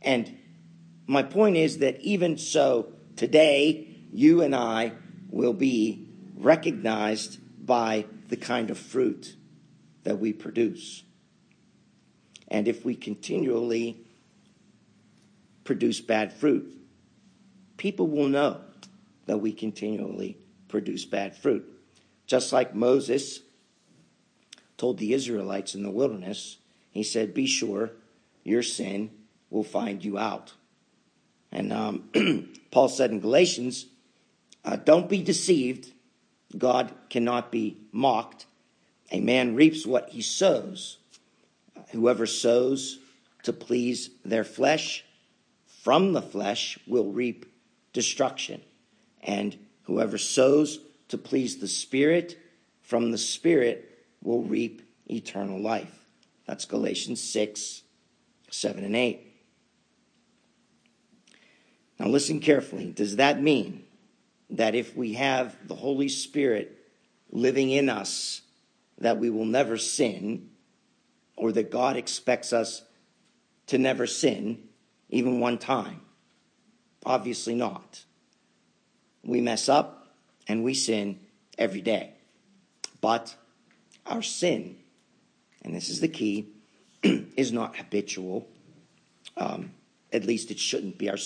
And 0.01 0.37
my 1.11 1.23
point 1.23 1.57
is 1.57 1.79
that 1.79 1.99
even 1.99 2.37
so, 2.37 2.93
today, 3.17 3.85
you 4.13 4.41
and 4.41 4.55
I 4.55 4.93
will 5.29 5.51
be 5.51 6.07
recognized 6.37 7.37
by 7.65 8.05
the 8.29 8.37
kind 8.37 8.71
of 8.71 8.77
fruit 8.77 9.35
that 10.03 10.19
we 10.19 10.31
produce. 10.31 11.03
And 12.47 12.65
if 12.65 12.85
we 12.85 12.95
continually 12.95 14.05
produce 15.65 15.99
bad 15.99 16.31
fruit, 16.31 16.71
people 17.75 18.07
will 18.07 18.29
know 18.29 18.61
that 19.25 19.39
we 19.39 19.51
continually 19.51 20.37
produce 20.69 21.03
bad 21.03 21.35
fruit. 21.35 21.65
Just 22.25 22.53
like 22.53 22.73
Moses 22.73 23.41
told 24.77 24.97
the 24.97 25.13
Israelites 25.13 25.75
in 25.75 25.83
the 25.83 25.91
wilderness, 25.91 26.57
he 26.89 27.03
said, 27.03 27.33
Be 27.33 27.47
sure 27.47 27.91
your 28.45 28.63
sin 28.63 29.11
will 29.49 29.65
find 29.65 30.05
you 30.05 30.17
out. 30.17 30.53
And 31.51 31.73
um, 31.73 32.49
Paul 32.71 32.89
said 32.89 33.11
in 33.11 33.19
Galatians, 33.19 33.85
uh, 34.63 34.77
Don't 34.77 35.09
be 35.09 35.21
deceived. 35.21 35.91
God 36.57 36.93
cannot 37.09 37.51
be 37.51 37.77
mocked. 37.91 38.45
A 39.11 39.19
man 39.19 39.55
reaps 39.55 39.85
what 39.85 40.09
he 40.09 40.21
sows. 40.21 40.97
Whoever 41.91 42.25
sows 42.25 42.99
to 43.43 43.53
please 43.53 44.09
their 44.23 44.43
flesh 44.43 45.03
from 45.83 46.13
the 46.13 46.21
flesh 46.21 46.77
will 46.87 47.11
reap 47.11 47.45
destruction. 47.93 48.61
And 49.21 49.57
whoever 49.83 50.17
sows 50.17 50.79
to 51.09 51.17
please 51.17 51.57
the 51.57 51.67
Spirit 51.67 52.37
from 52.81 53.11
the 53.11 53.17
Spirit 53.17 54.05
will 54.21 54.43
reap 54.43 54.81
eternal 55.09 55.59
life. 55.59 56.05
That's 56.45 56.65
Galatians 56.65 57.21
6, 57.21 57.81
7, 58.49 58.83
and 58.83 58.95
8. 58.95 59.30
Now, 62.01 62.07
listen 62.07 62.39
carefully. 62.39 62.91
Does 62.91 63.17
that 63.17 63.43
mean 63.43 63.83
that 64.49 64.73
if 64.73 64.97
we 64.97 65.13
have 65.13 65.55
the 65.67 65.75
Holy 65.75 66.09
Spirit 66.09 66.75
living 67.29 67.69
in 67.69 67.89
us, 67.89 68.41
that 68.97 69.19
we 69.19 69.29
will 69.29 69.45
never 69.45 69.77
sin, 69.77 70.49
or 71.37 71.51
that 71.51 71.69
God 71.69 71.97
expects 71.97 72.53
us 72.53 72.81
to 73.67 73.77
never 73.77 74.07
sin, 74.07 74.63
even 75.09 75.39
one 75.39 75.59
time? 75.59 76.01
Obviously 77.05 77.53
not. 77.53 78.03
We 79.23 79.39
mess 79.39 79.69
up 79.69 80.07
and 80.47 80.63
we 80.63 80.73
sin 80.73 81.19
every 81.59 81.81
day. 81.81 82.13
But 82.99 83.35
our 84.07 84.23
sin, 84.23 84.77
and 85.63 85.75
this 85.75 85.89
is 85.89 85.99
the 85.99 86.07
key, 86.07 86.47
is 87.03 87.51
not 87.51 87.75
habitual. 87.75 88.47
Um, 89.37 89.73
at 90.11 90.25
least 90.25 90.49
it 90.49 90.57
shouldn't 90.57 90.97
be. 90.97 91.07
Our 91.07 91.17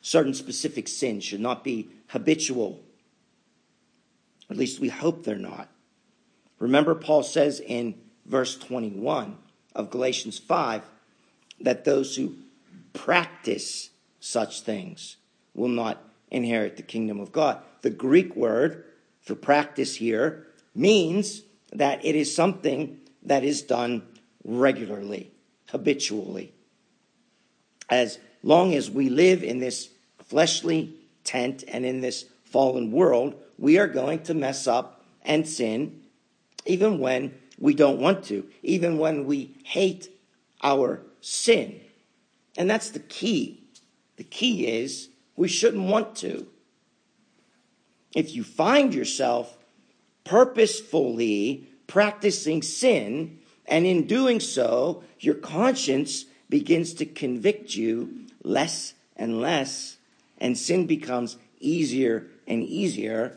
certain 0.00 0.34
specific 0.34 0.88
sins 0.88 1.24
should 1.24 1.40
not 1.40 1.64
be 1.64 1.88
habitual. 2.08 2.80
At 4.50 4.56
least 4.56 4.80
we 4.80 4.88
hope 4.88 5.24
they're 5.24 5.36
not. 5.36 5.68
Remember, 6.58 6.94
Paul 6.94 7.22
says 7.22 7.60
in 7.60 7.94
verse 8.26 8.56
21 8.56 9.36
of 9.74 9.90
Galatians 9.90 10.38
5 10.38 10.82
that 11.60 11.84
those 11.84 12.16
who 12.16 12.36
practice 12.92 13.90
such 14.20 14.62
things 14.62 15.16
will 15.54 15.68
not 15.68 16.02
inherit 16.30 16.76
the 16.76 16.82
kingdom 16.82 17.20
of 17.20 17.32
God. 17.32 17.60
The 17.82 17.90
Greek 17.90 18.34
word 18.34 18.84
for 19.20 19.34
practice 19.34 19.96
here 19.96 20.46
means 20.74 21.42
that 21.72 22.04
it 22.04 22.16
is 22.16 22.34
something 22.34 22.98
that 23.22 23.44
is 23.44 23.62
done 23.62 24.02
regularly, 24.44 25.30
habitually. 25.68 26.52
As 27.90 28.18
long 28.42 28.74
as 28.74 28.90
we 28.90 29.08
live 29.08 29.42
in 29.42 29.58
this 29.58 29.90
fleshly 30.24 30.94
tent 31.24 31.64
and 31.68 31.84
in 31.84 32.00
this 32.00 32.26
fallen 32.44 32.90
world, 32.92 33.34
we 33.58 33.78
are 33.78 33.88
going 33.88 34.22
to 34.22 34.34
mess 34.34 34.66
up 34.66 35.04
and 35.22 35.46
sin 35.46 36.02
even 36.64 36.98
when 36.98 37.34
we 37.58 37.74
don't 37.74 37.98
want 37.98 38.24
to, 38.24 38.46
even 38.62 38.98
when 38.98 39.26
we 39.26 39.54
hate 39.64 40.08
our 40.62 41.02
sin. 41.20 41.80
And 42.56 42.68
that's 42.70 42.90
the 42.90 43.00
key. 43.00 43.62
The 44.16 44.24
key 44.24 44.66
is 44.66 45.08
we 45.36 45.48
shouldn't 45.48 45.88
want 45.88 46.16
to. 46.16 46.46
If 48.14 48.34
you 48.34 48.44
find 48.44 48.94
yourself 48.94 49.56
purposefully 50.24 51.68
practicing 51.86 52.62
sin, 52.62 53.38
and 53.66 53.86
in 53.86 54.06
doing 54.06 54.40
so, 54.40 55.02
your 55.20 55.34
conscience 55.34 56.24
begins 56.48 56.94
to 56.94 57.06
convict 57.06 57.74
you 57.74 58.26
less 58.42 58.94
and 59.16 59.40
less, 59.40 59.98
and 60.38 60.56
sin 60.56 60.86
becomes 60.86 61.36
easier 61.60 62.26
and 62.46 62.62
easier, 62.62 63.36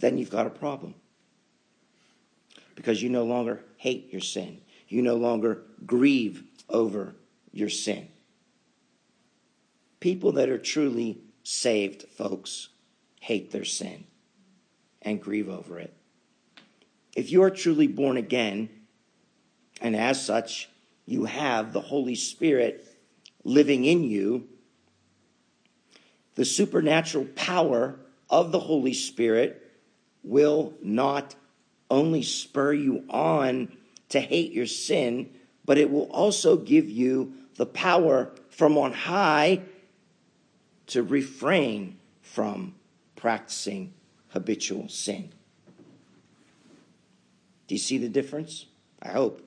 then 0.00 0.18
you've 0.18 0.30
got 0.30 0.46
a 0.46 0.50
problem. 0.50 0.94
Because 2.74 3.02
you 3.02 3.08
no 3.08 3.24
longer 3.24 3.64
hate 3.76 4.12
your 4.12 4.20
sin, 4.20 4.60
you 4.88 5.02
no 5.02 5.16
longer 5.16 5.62
grieve 5.84 6.44
over 6.68 7.14
your 7.52 7.68
sin. 7.68 8.08
People 10.00 10.32
that 10.32 10.48
are 10.48 10.58
truly 10.58 11.18
saved, 11.44 12.04
folks, 12.10 12.68
hate 13.20 13.50
their 13.52 13.64
sin 13.64 14.04
and 15.02 15.20
grieve 15.20 15.48
over 15.48 15.78
it. 15.78 15.94
If 17.14 17.30
you 17.30 17.42
are 17.42 17.50
truly 17.50 17.86
born 17.86 18.16
again, 18.16 18.68
and 19.80 19.94
as 19.94 20.24
such, 20.24 20.68
you 21.06 21.24
have 21.26 21.72
the 21.72 21.80
Holy 21.80 22.14
Spirit 22.14 22.86
living 23.44 23.84
in 23.84 24.04
you, 24.04 24.48
the 26.34 26.44
supernatural 26.44 27.26
power 27.36 27.98
of 28.30 28.52
the 28.52 28.60
Holy 28.60 28.94
Spirit 28.94 29.70
will 30.24 30.72
not 30.82 31.34
only 31.90 32.22
spur 32.22 32.72
you 32.72 33.04
on 33.10 33.76
to 34.08 34.20
hate 34.20 34.52
your 34.52 34.66
sin, 34.66 35.30
but 35.64 35.78
it 35.78 35.90
will 35.90 36.10
also 36.10 36.56
give 36.56 36.88
you 36.88 37.34
the 37.56 37.66
power 37.66 38.32
from 38.48 38.78
on 38.78 38.92
high 38.92 39.60
to 40.86 41.02
refrain 41.02 41.98
from 42.22 42.74
practicing 43.16 43.92
habitual 44.28 44.88
sin. 44.88 45.32
Do 47.66 47.74
you 47.74 47.78
see 47.78 47.98
the 47.98 48.08
difference? 48.08 48.66
I 49.00 49.10
hope. 49.10 49.42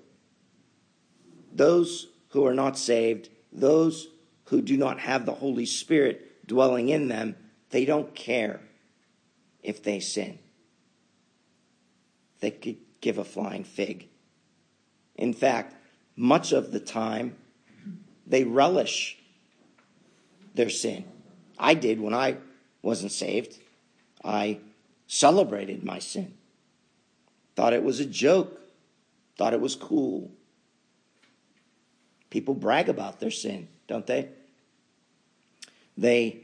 Those 1.53 2.07
who 2.29 2.45
are 2.45 2.53
not 2.53 2.77
saved, 2.77 3.29
those 3.59 4.07
who 4.45 4.61
do 4.61 4.77
not 4.77 4.99
have 4.99 5.25
the 5.25 5.33
Holy 5.33 5.65
Spirit 5.65 6.47
dwelling 6.47 6.89
in 6.89 7.07
them, 7.07 7.35
they 7.69 7.85
don't 7.85 8.13
care 8.13 8.61
if 9.63 9.81
they 9.83 9.99
sin. 9.99 10.37
They 12.39 12.51
could 12.51 12.77
give 13.01 13.17
a 13.17 13.23
flying 13.23 13.63
fig. 13.63 14.07
In 15.15 15.33
fact, 15.33 15.75
much 16.15 16.51
of 16.51 16.71
the 16.71 16.79
time, 16.79 17.35
they 18.27 18.43
relish 18.43 19.17
their 20.53 20.69
sin. 20.69 21.05
I 21.57 21.73
did 21.73 21.99
when 21.99 22.13
I 22.13 22.37
wasn't 22.81 23.11
saved. 23.11 23.59
I 24.23 24.59
celebrated 25.07 25.83
my 25.83 25.99
sin, 25.99 26.33
thought 27.55 27.73
it 27.73 27.83
was 27.83 27.99
a 27.99 28.05
joke, 28.05 28.59
thought 29.37 29.53
it 29.53 29.61
was 29.61 29.75
cool. 29.75 30.31
People 32.35 32.53
brag 32.53 32.89
about 32.89 33.21
their 33.21 33.31
sin, 33.31 33.69
don't 33.87 34.05
they? 34.05 34.27
They 35.97 36.41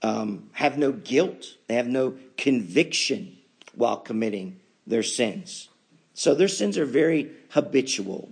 um, 0.00 0.48
have 0.54 0.78
no 0.78 0.90
guilt, 0.90 1.58
they 1.66 1.74
have 1.74 1.86
no 1.86 2.14
conviction 2.38 3.36
while 3.74 3.98
committing 3.98 4.58
their 4.86 5.02
sins. 5.02 5.68
So 6.14 6.34
their 6.34 6.48
sins 6.48 6.78
are 6.78 6.86
very 6.86 7.30
habitual. 7.50 8.30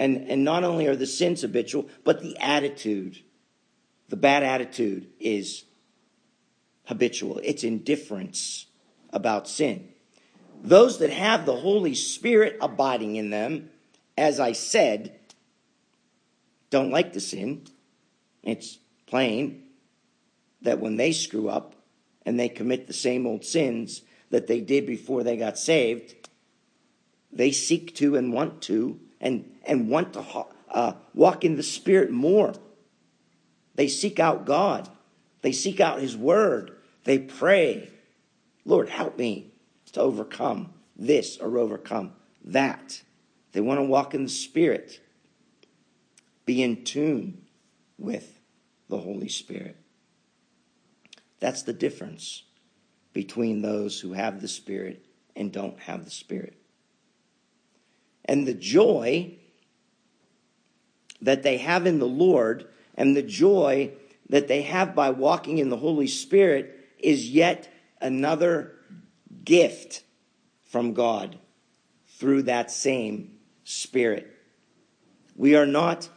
And, 0.00 0.28
and 0.28 0.42
not 0.42 0.64
only 0.64 0.88
are 0.88 0.96
the 0.96 1.06
sins 1.06 1.42
habitual, 1.42 1.88
but 2.02 2.22
the 2.22 2.36
attitude, 2.38 3.20
the 4.08 4.16
bad 4.16 4.42
attitude 4.42 5.06
is 5.20 5.62
habitual. 6.86 7.40
It's 7.44 7.62
indifference 7.62 8.66
about 9.12 9.46
sin. 9.46 9.90
Those 10.64 10.98
that 10.98 11.10
have 11.10 11.46
the 11.46 11.54
Holy 11.54 11.94
Spirit 11.94 12.56
abiding 12.60 13.14
in 13.14 13.30
them, 13.30 13.70
as 14.18 14.40
I 14.40 14.50
said, 14.50 15.20
don't 16.72 16.90
like 16.90 17.12
the 17.12 17.20
sin. 17.20 17.62
It's 18.42 18.78
plain 19.06 19.62
that 20.62 20.80
when 20.80 20.96
they 20.96 21.12
screw 21.12 21.48
up 21.48 21.74
and 22.24 22.40
they 22.40 22.48
commit 22.48 22.86
the 22.86 22.92
same 22.92 23.26
old 23.26 23.44
sins 23.44 24.02
that 24.30 24.46
they 24.46 24.60
did 24.60 24.86
before 24.86 25.22
they 25.22 25.36
got 25.36 25.58
saved, 25.58 26.14
they 27.30 27.52
seek 27.52 27.94
to 27.96 28.16
and 28.16 28.32
want 28.32 28.62
to 28.62 28.98
and, 29.20 29.50
and 29.66 29.88
want 29.88 30.14
to 30.14 30.24
uh, 30.70 30.94
walk 31.14 31.44
in 31.44 31.56
the 31.56 31.62
Spirit 31.62 32.10
more. 32.10 32.54
They 33.74 33.88
seek 33.88 34.18
out 34.18 34.46
God. 34.46 34.88
They 35.42 35.52
seek 35.52 35.78
out 35.78 36.00
His 36.00 36.16
Word. 36.16 36.76
They 37.04 37.18
pray, 37.18 37.90
Lord, 38.64 38.88
help 38.88 39.18
me 39.18 39.52
to 39.92 40.00
overcome 40.00 40.72
this 40.96 41.36
or 41.36 41.58
overcome 41.58 42.12
that. 42.44 43.02
They 43.52 43.60
want 43.60 43.78
to 43.78 43.84
walk 43.84 44.14
in 44.14 44.24
the 44.24 44.30
Spirit, 44.30 45.00
be 46.44 46.62
in 46.62 46.84
tune 46.84 47.42
with 47.98 48.38
the 48.88 48.98
Holy 48.98 49.28
Spirit. 49.28 49.76
That's 51.40 51.62
the 51.62 51.72
difference 51.72 52.44
between 53.12 53.62
those 53.62 54.00
who 54.00 54.12
have 54.12 54.40
the 54.40 54.48
Spirit 54.48 55.04
and 55.34 55.52
don't 55.52 55.78
have 55.80 56.04
the 56.04 56.10
Spirit. 56.10 56.56
And 58.24 58.46
the 58.46 58.54
joy 58.54 59.34
that 61.20 61.42
they 61.42 61.58
have 61.58 61.86
in 61.86 61.98
the 61.98 62.06
Lord 62.06 62.68
and 62.94 63.16
the 63.16 63.22
joy 63.22 63.92
that 64.28 64.48
they 64.48 64.62
have 64.62 64.94
by 64.94 65.10
walking 65.10 65.58
in 65.58 65.68
the 65.68 65.76
Holy 65.76 66.06
Spirit 66.06 66.78
is 66.98 67.30
yet 67.30 67.72
another 68.00 68.74
gift 69.44 70.02
from 70.64 70.94
God 70.94 71.38
through 72.06 72.42
that 72.42 72.70
same 72.70 73.38
Spirit. 73.64 74.28
We 75.36 75.56
are 75.56 75.66
not 75.66 76.08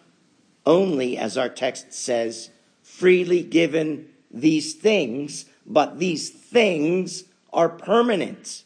only, 0.65 1.17
as 1.17 1.37
our 1.37 1.49
text 1.49 1.93
says, 1.93 2.49
freely 2.81 3.43
given 3.43 4.07
these 4.31 4.73
things, 4.73 5.45
but 5.65 5.99
these 5.99 6.29
things 6.29 7.23
are 7.53 7.69
permanent. 7.69 8.63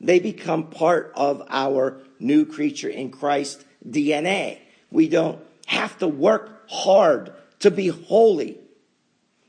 They 0.00 0.18
become 0.18 0.70
part 0.70 1.12
of 1.14 1.42
our 1.48 2.00
new 2.18 2.46
creature 2.46 2.88
in 2.88 3.10
Christ 3.10 3.64
DNA. 3.88 4.58
We 4.90 5.08
don't 5.08 5.40
have 5.66 5.98
to 5.98 6.08
work 6.08 6.68
hard 6.70 7.32
to 7.60 7.70
be 7.70 7.88
holy. 7.88 8.58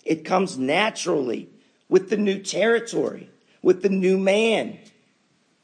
It 0.04 0.26
comes 0.26 0.58
naturally 0.58 1.50
with 1.88 2.10
the 2.10 2.18
new 2.18 2.40
territory, 2.40 3.30
with 3.62 3.82
the 3.82 3.90
new 3.90 4.18
man, 4.18 4.78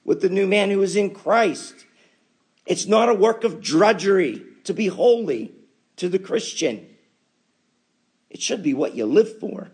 with 0.05 0.21
the 0.21 0.29
new 0.29 0.47
man 0.47 0.69
who 0.69 0.81
is 0.81 0.95
in 0.95 1.13
Christ. 1.13 1.85
It's 2.65 2.85
not 2.85 3.09
a 3.09 3.13
work 3.13 3.43
of 3.43 3.61
drudgery 3.61 4.43
to 4.63 4.73
be 4.73 4.87
holy 4.87 5.53
to 5.97 6.09
the 6.09 6.19
Christian. 6.19 6.87
It 8.29 8.41
should 8.41 8.63
be 8.63 8.73
what 8.73 8.95
you 8.95 9.05
live 9.05 9.39
for. 9.39 9.71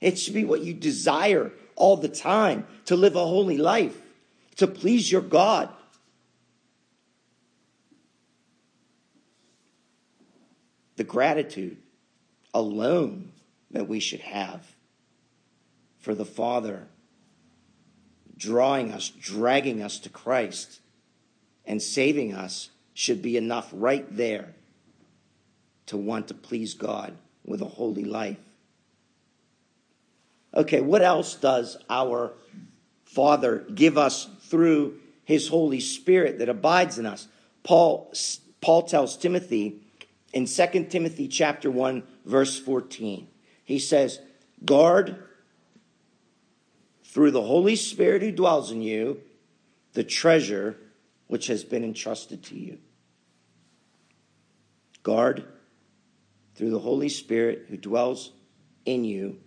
It 0.00 0.18
should 0.18 0.34
be 0.34 0.44
what 0.44 0.62
you 0.62 0.74
desire 0.74 1.52
all 1.76 1.96
the 1.96 2.08
time 2.08 2.66
to 2.86 2.96
live 2.96 3.16
a 3.16 3.26
holy 3.26 3.58
life, 3.58 4.00
to 4.56 4.66
please 4.66 5.10
your 5.10 5.22
God. 5.22 5.68
The 10.96 11.04
gratitude 11.04 11.78
alone 12.52 13.32
that 13.70 13.88
we 13.88 13.98
should 13.98 14.20
have 14.20 14.76
for 15.98 16.14
the 16.14 16.24
Father 16.24 16.86
drawing 18.36 18.92
us, 18.92 19.08
dragging 19.08 19.82
us 19.82 19.98
to 20.00 20.08
Christ, 20.08 20.80
and 21.64 21.80
saving 21.80 22.34
us 22.34 22.70
should 22.92 23.22
be 23.22 23.36
enough 23.36 23.70
right 23.72 24.04
there 24.14 24.54
to 25.86 25.96
want 25.96 26.28
to 26.28 26.34
please 26.34 26.74
God 26.74 27.16
with 27.44 27.60
a 27.60 27.66
holy 27.66 28.04
life. 28.04 28.38
Okay, 30.54 30.80
what 30.80 31.02
else 31.02 31.34
does 31.34 31.76
our 31.90 32.32
Father 33.04 33.64
give 33.74 33.98
us 33.98 34.28
through 34.42 34.98
his 35.24 35.48
Holy 35.48 35.80
Spirit 35.80 36.38
that 36.38 36.48
abides 36.48 36.98
in 36.98 37.06
us? 37.06 37.28
Paul, 37.62 38.12
Paul 38.60 38.82
tells 38.82 39.16
Timothy 39.16 39.80
in 40.32 40.46
2 40.46 40.86
Timothy 40.90 41.28
chapter 41.28 41.70
1 41.70 42.02
verse 42.24 42.58
14. 42.58 43.28
He 43.64 43.78
says, 43.78 44.20
"Guard 44.64 45.22
through 47.14 47.30
the 47.30 47.42
Holy 47.42 47.76
Spirit 47.76 48.22
who 48.22 48.32
dwells 48.32 48.72
in 48.72 48.82
you, 48.82 49.20
the 49.92 50.02
treasure 50.02 50.76
which 51.28 51.46
has 51.46 51.64
been 51.64 51.84
entrusted 51.84 52.42
to 52.42 52.56
you. 52.56 52.78
Guard 55.02 55.46
through 56.54 56.70
the 56.70 56.78
Holy 56.78 57.08
Spirit 57.08 57.66
who 57.68 57.76
dwells 57.76 58.32
in 58.84 59.04
you, 59.04 59.40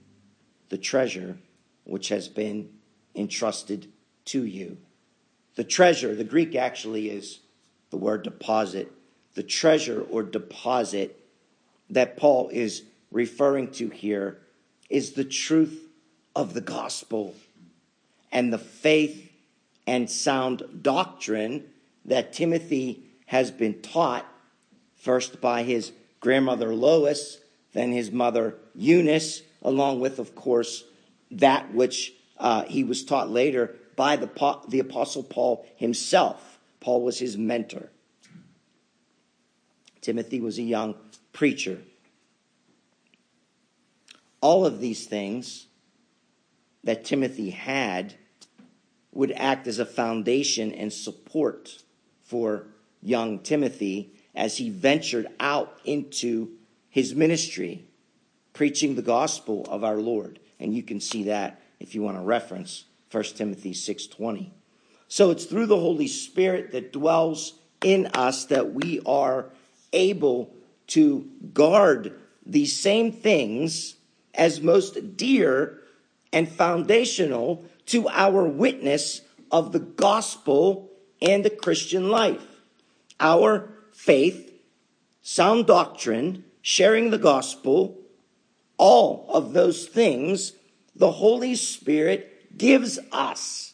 the 0.69 0.77
treasure 0.77 1.37
which 1.83 2.09
has 2.09 2.27
been 2.27 2.69
entrusted 3.15 3.91
to 4.25 4.45
you. 4.45 4.77
The 5.55 5.63
treasure, 5.63 6.13
the 6.13 6.23
Greek 6.23 6.55
actually 6.55 7.09
is 7.09 7.39
the 7.89 7.97
word 7.97 8.23
deposit. 8.23 8.91
The 9.33 9.43
treasure 9.43 10.01
or 10.01 10.23
deposit 10.23 11.19
that 11.89 12.17
Paul 12.17 12.49
is 12.49 12.83
referring 13.11 13.71
to 13.71 13.89
here 13.89 14.39
is 14.89 15.13
the 15.13 15.23
truth 15.23 15.87
of 16.35 16.53
the 16.53 16.61
gospel 16.61 17.35
and 18.31 18.51
the 18.51 18.57
faith 18.57 19.31
and 19.85 20.09
sound 20.09 20.63
doctrine 20.81 21.63
that 22.05 22.33
Timothy 22.33 23.03
has 23.27 23.51
been 23.51 23.81
taught 23.81 24.25
first 24.95 25.39
by 25.39 25.63
his 25.63 25.91
grandmother 26.19 26.73
Lois, 26.73 27.39
then 27.73 27.91
his 27.91 28.11
mother 28.11 28.55
Eunice, 28.75 29.41
along 29.61 29.99
with, 29.99 30.19
of 30.19 30.35
course, 30.35 30.83
that 31.31 31.73
which 31.73 32.13
uh, 32.37 32.63
he 32.63 32.83
was 32.83 33.03
taught 33.03 33.29
later 33.29 33.75
by 33.95 34.15
the, 34.15 34.29
the 34.67 34.79
Apostle 34.79 35.23
Paul 35.23 35.65
himself. 35.75 36.59
Paul 36.79 37.03
was 37.03 37.19
his 37.19 37.37
mentor. 37.37 37.89
Timothy 40.01 40.39
was 40.39 40.57
a 40.57 40.63
young 40.63 40.95
preacher. 41.33 41.81
All 44.39 44.65
of 44.65 44.79
these 44.79 45.05
things 45.05 45.67
that 46.83 47.03
Timothy 47.03 47.49
had 47.49 48.13
would 49.11 49.31
act 49.33 49.67
as 49.67 49.79
a 49.79 49.85
foundation 49.85 50.71
and 50.71 50.93
support 50.93 51.83
for 52.23 52.67
young 53.01 53.39
Timothy 53.39 54.13
as 54.37 54.57
he 54.57 54.69
ventured 54.69 55.27
out 55.39 55.79
into 55.83 56.51
his 56.89 57.15
ministry, 57.15 57.83
preaching 58.53 58.95
the 58.95 59.01
gospel 59.01 59.65
of 59.69 59.83
our 59.83 59.97
Lord. 59.97 60.39
And 60.59 60.73
you 60.73 60.83
can 60.83 61.01
see 61.01 61.23
that 61.23 61.59
if 61.79 61.93
you 61.93 62.01
want 62.01 62.17
to 62.17 62.23
reference 62.23 62.85
1 63.11 63.35
Timothy 63.35 63.73
6:20. 63.73 64.51
So 65.07 65.31
it's 65.31 65.45
through 65.45 65.65
the 65.65 65.79
Holy 65.79 66.07
Spirit 66.07 66.71
that 66.71 66.93
dwells 66.93 67.53
in 67.83 68.07
us 68.07 68.45
that 68.45 68.73
we 68.73 69.01
are 69.05 69.51
able 69.93 70.53
to 70.87 71.29
guard 71.53 72.13
these 72.45 72.77
same 72.77 73.11
things 73.11 73.95
as 74.33 74.61
most 74.61 75.17
dear 75.17 75.81
and 76.31 76.47
foundational 76.47 77.65
to 77.87 78.07
our 78.09 78.43
witness 78.43 79.21
of 79.51 79.71
the 79.71 79.79
gospel 79.79 80.91
and 81.21 81.43
the 81.43 81.49
Christian 81.49 82.09
life. 82.09 82.45
Our 83.19 83.76
faith, 83.97 84.53
sound 85.23 85.65
doctrine, 85.65 86.45
sharing 86.61 87.09
the 87.09 87.17
gospel, 87.17 87.97
all 88.77 89.27
of 89.33 89.53
those 89.53 89.87
things 89.87 90.53
the 90.95 91.11
Holy 91.11 91.55
Spirit 91.55 92.57
gives 92.57 92.99
us. 93.11 93.73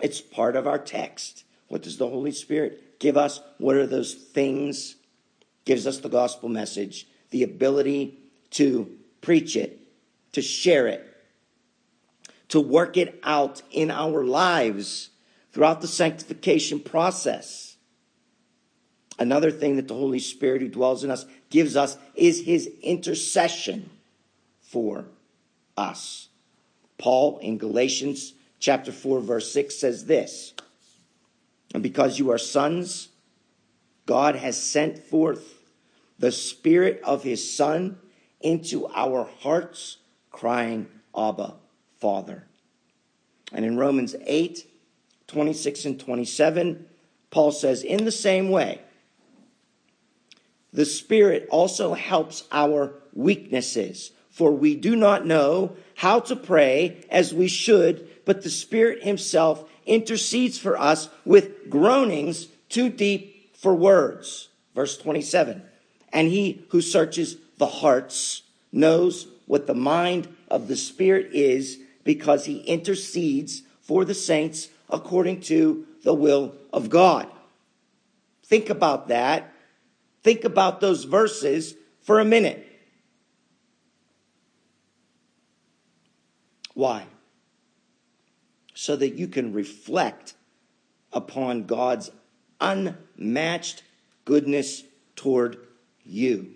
It's 0.00 0.20
part 0.20 0.54
of 0.54 0.68
our 0.68 0.78
text. 0.78 1.44
What 1.66 1.82
does 1.82 1.98
the 1.98 2.08
Holy 2.08 2.30
Spirit 2.30 3.00
give 3.00 3.16
us? 3.16 3.40
What 3.58 3.74
are 3.74 3.88
those 3.88 4.14
things? 4.14 4.94
Gives 5.64 5.86
us 5.86 5.98
the 5.98 6.08
gospel 6.08 6.48
message, 6.48 7.08
the 7.30 7.42
ability 7.42 8.18
to 8.52 8.96
preach 9.20 9.56
it, 9.56 9.80
to 10.32 10.40
share 10.40 10.86
it, 10.86 11.04
to 12.48 12.60
work 12.60 12.96
it 12.96 13.18
out 13.24 13.62
in 13.72 13.90
our 13.90 14.24
lives 14.24 15.10
throughout 15.52 15.80
the 15.80 15.88
sanctification 15.88 16.78
process. 16.78 17.67
Another 19.18 19.50
thing 19.50 19.76
that 19.76 19.88
the 19.88 19.94
Holy 19.94 20.20
Spirit 20.20 20.62
who 20.62 20.68
dwells 20.68 21.02
in 21.02 21.10
us 21.10 21.26
gives 21.50 21.76
us 21.76 21.96
is 22.14 22.44
his 22.44 22.70
intercession 22.82 23.90
for 24.60 25.06
us. 25.76 26.28
Paul 26.98 27.38
in 27.38 27.58
Galatians 27.58 28.34
chapter 28.60 28.92
4 28.92 29.20
verse 29.20 29.52
6 29.52 29.74
says 29.76 30.06
this, 30.06 30.54
and 31.74 31.82
because 31.82 32.18
you 32.18 32.30
are 32.30 32.38
sons, 32.38 33.08
God 34.06 34.36
has 34.36 34.60
sent 34.60 34.98
forth 34.98 35.62
the 36.18 36.32
spirit 36.32 37.00
of 37.04 37.22
his 37.22 37.54
son 37.54 37.98
into 38.40 38.88
our 38.88 39.28
hearts, 39.40 39.98
crying, 40.30 40.88
Abba, 41.16 41.54
Father. 42.00 42.44
And 43.52 43.64
in 43.64 43.76
Romans 43.76 44.14
8, 44.24 44.66
26 45.26 45.84
and 45.84 46.00
27, 46.00 46.86
Paul 47.30 47.52
says, 47.52 47.82
In 47.82 48.04
the 48.04 48.12
same 48.12 48.50
way, 48.50 48.80
the 50.72 50.84
Spirit 50.84 51.48
also 51.50 51.94
helps 51.94 52.44
our 52.52 52.94
weaknesses, 53.12 54.12
for 54.30 54.52
we 54.52 54.74
do 54.74 54.94
not 54.94 55.26
know 55.26 55.76
how 55.96 56.20
to 56.20 56.36
pray 56.36 57.04
as 57.10 57.34
we 57.34 57.48
should, 57.48 58.08
but 58.24 58.42
the 58.42 58.50
Spirit 58.50 59.02
Himself 59.02 59.68
intercedes 59.86 60.58
for 60.58 60.78
us 60.78 61.08
with 61.24 61.70
groanings 61.70 62.48
too 62.68 62.88
deep 62.88 63.56
for 63.56 63.74
words. 63.74 64.48
Verse 64.74 64.96
27. 64.98 65.62
And 66.12 66.28
He 66.28 66.64
who 66.68 66.80
searches 66.80 67.36
the 67.56 67.66
hearts 67.66 68.42
knows 68.72 69.26
what 69.46 69.66
the 69.66 69.74
mind 69.74 70.28
of 70.50 70.68
the 70.68 70.76
Spirit 70.76 71.30
is 71.32 71.78
because 72.04 72.44
he 72.46 72.60
intercedes 72.60 73.62
for 73.82 74.04
the 74.04 74.14
saints 74.14 74.68
according 74.88 75.40
to 75.40 75.86
the 76.04 76.14
will 76.14 76.54
of 76.72 76.88
God. 76.88 77.26
Think 78.44 78.70
about 78.70 79.08
that. 79.08 79.52
Think 80.22 80.44
about 80.44 80.80
those 80.80 81.04
verses 81.04 81.74
for 82.00 82.20
a 82.20 82.24
minute. 82.24 82.64
Why? 86.74 87.06
So 88.74 88.94
that 88.96 89.14
you 89.14 89.28
can 89.28 89.52
reflect 89.52 90.34
upon 91.12 91.64
God's 91.64 92.10
unmatched 92.60 93.82
goodness 94.24 94.84
toward 95.16 95.56
you. 96.04 96.54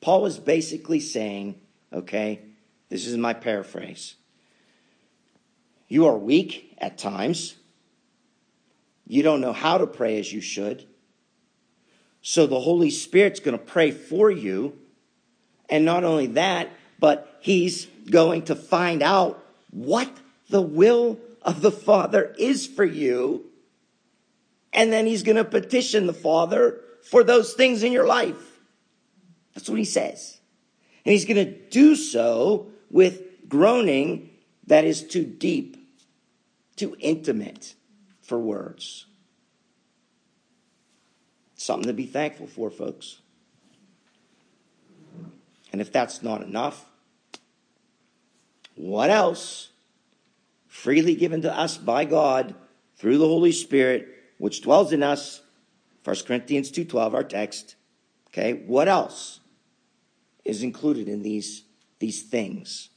Paul 0.00 0.26
is 0.26 0.38
basically 0.38 1.00
saying, 1.00 1.60
okay, 1.92 2.40
this 2.88 3.06
is 3.06 3.16
my 3.16 3.34
paraphrase. 3.34 4.14
You 5.88 6.06
are 6.06 6.16
weak 6.16 6.74
at 6.78 6.98
times. 6.98 7.56
You 9.06 9.22
don't 9.22 9.40
know 9.40 9.52
how 9.52 9.78
to 9.78 9.86
pray 9.86 10.18
as 10.18 10.32
you 10.32 10.40
should. 10.40 10.86
So 12.28 12.46
the 12.46 12.60
Holy 12.60 12.90
Spirit's 12.90 13.40
going 13.40 13.56
to 13.56 13.64
pray 13.64 13.90
for 13.90 14.30
you. 14.30 14.78
And 15.70 15.86
not 15.86 16.04
only 16.04 16.26
that, 16.26 16.68
but 17.00 17.38
He's 17.40 17.86
going 18.10 18.42
to 18.42 18.54
find 18.54 19.02
out 19.02 19.42
what 19.70 20.10
the 20.50 20.60
will 20.60 21.18
of 21.40 21.62
the 21.62 21.70
Father 21.70 22.34
is 22.38 22.66
for 22.66 22.84
you. 22.84 23.46
And 24.74 24.92
then 24.92 25.06
He's 25.06 25.22
going 25.22 25.36
to 25.36 25.44
petition 25.44 26.06
the 26.06 26.12
Father 26.12 26.82
for 27.02 27.24
those 27.24 27.54
things 27.54 27.82
in 27.82 27.92
your 27.92 28.06
life. 28.06 28.60
That's 29.54 29.70
what 29.70 29.78
he 29.78 29.86
says. 29.86 30.38
And 31.06 31.14
he's 31.14 31.24
going 31.24 31.42
to 31.42 31.50
do 31.70 31.96
so 31.96 32.66
with 32.90 33.48
groaning 33.48 34.28
that 34.66 34.84
is 34.84 35.02
too 35.02 35.24
deep, 35.24 35.78
too 36.76 36.94
intimate 37.00 37.74
for 38.20 38.38
words. 38.38 39.06
Something 41.58 41.88
to 41.88 41.92
be 41.92 42.06
thankful 42.06 42.46
for, 42.46 42.70
folks. 42.70 43.18
And 45.70 45.82
if 45.82 45.92
that's 45.92 46.22
not 46.22 46.42
enough, 46.42 46.86
what 48.74 49.10
else? 49.10 49.68
Freely 50.66 51.14
given 51.14 51.42
to 51.42 51.54
us 51.54 51.76
by 51.76 52.06
God 52.06 52.54
through 52.96 53.18
the 53.18 53.26
Holy 53.26 53.52
Spirit, 53.52 54.08
which 54.38 54.62
dwells 54.62 54.94
in 54.94 55.02
us. 55.02 55.42
1 56.04 56.16
Corinthians 56.26 56.72
2.12, 56.72 57.12
our 57.12 57.22
text. 57.22 57.76
Okay, 58.30 58.54
what 58.54 58.88
else? 58.88 59.40
is 60.48 60.62
included 60.62 61.08
in 61.08 61.22
these, 61.22 61.62
these 61.98 62.22
things. 62.22 62.88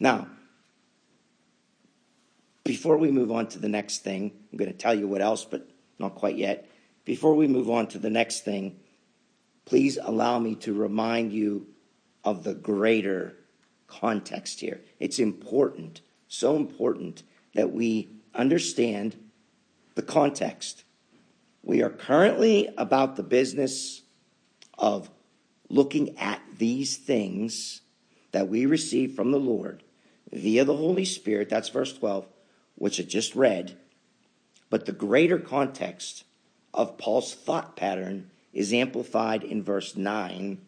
Now, 0.00 0.26
before 2.64 2.96
we 2.96 3.12
move 3.12 3.30
on 3.30 3.46
to 3.48 3.60
the 3.60 3.68
next 3.68 3.98
thing, 3.98 4.32
I'm 4.50 4.58
going 4.58 4.70
to 4.70 4.76
tell 4.76 4.92
you 4.92 5.06
what 5.06 5.22
else, 5.22 5.44
but 5.44 5.70
not 6.00 6.16
quite 6.16 6.36
yet. 6.36 6.68
Before 7.04 7.34
we 7.34 7.46
move 7.46 7.68
on 7.68 7.88
to 7.88 7.98
the 7.98 8.10
next 8.10 8.44
thing, 8.44 8.78
please 9.64 9.98
allow 10.00 10.38
me 10.38 10.54
to 10.56 10.72
remind 10.72 11.32
you 11.32 11.66
of 12.24 12.44
the 12.44 12.54
greater 12.54 13.36
context 13.86 14.60
here. 14.60 14.80
It's 15.00 15.18
important, 15.18 16.00
so 16.28 16.56
important 16.56 17.22
that 17.54 17.72
we 17.72 18.08
understand 18.34 19.16
the 19.94 20.02
context. 20.02 20.84
We 21.62 21.82
are 21.82 21.90
currently 21.90 22.68
about 22.76 23.16
the 23.16 23.22
business 23.22 24.02
of 24.78 25.10
looking 25.68 26.18
at 26.18 26.40
these 26.58 26.96
things 26.96 27.82
that 28.32 28.48
we 28.48 28.66
receive 28.66 29.14
from 29.14 29.30
the 29.30 29.40
Lord 29.40 29.82
via 30.32 30.64
the 30.64 30.76
Holy 30.76 31.04
Spirit, 31.04 31.48
that's 31.48 31.68
verse 31.68 31.92
12, 31.92 32.26
which 32.76 32.98
I 32.98 33.02
just 33.02 33.34
read. 33.34 33.76
But 34.70 34.86
the 34.86 34.92
greater 34.92 35.38
context 35.38 36.24
of 36.74 36.98
Paul's 36.98 37.34
thought 37.34 37.76
pattern 37.76 38.30
is 38.52 38.72
amplified 38.72 39.44
in 39.44 39.62
verse 39.62 39.96
9, 39.96 40.58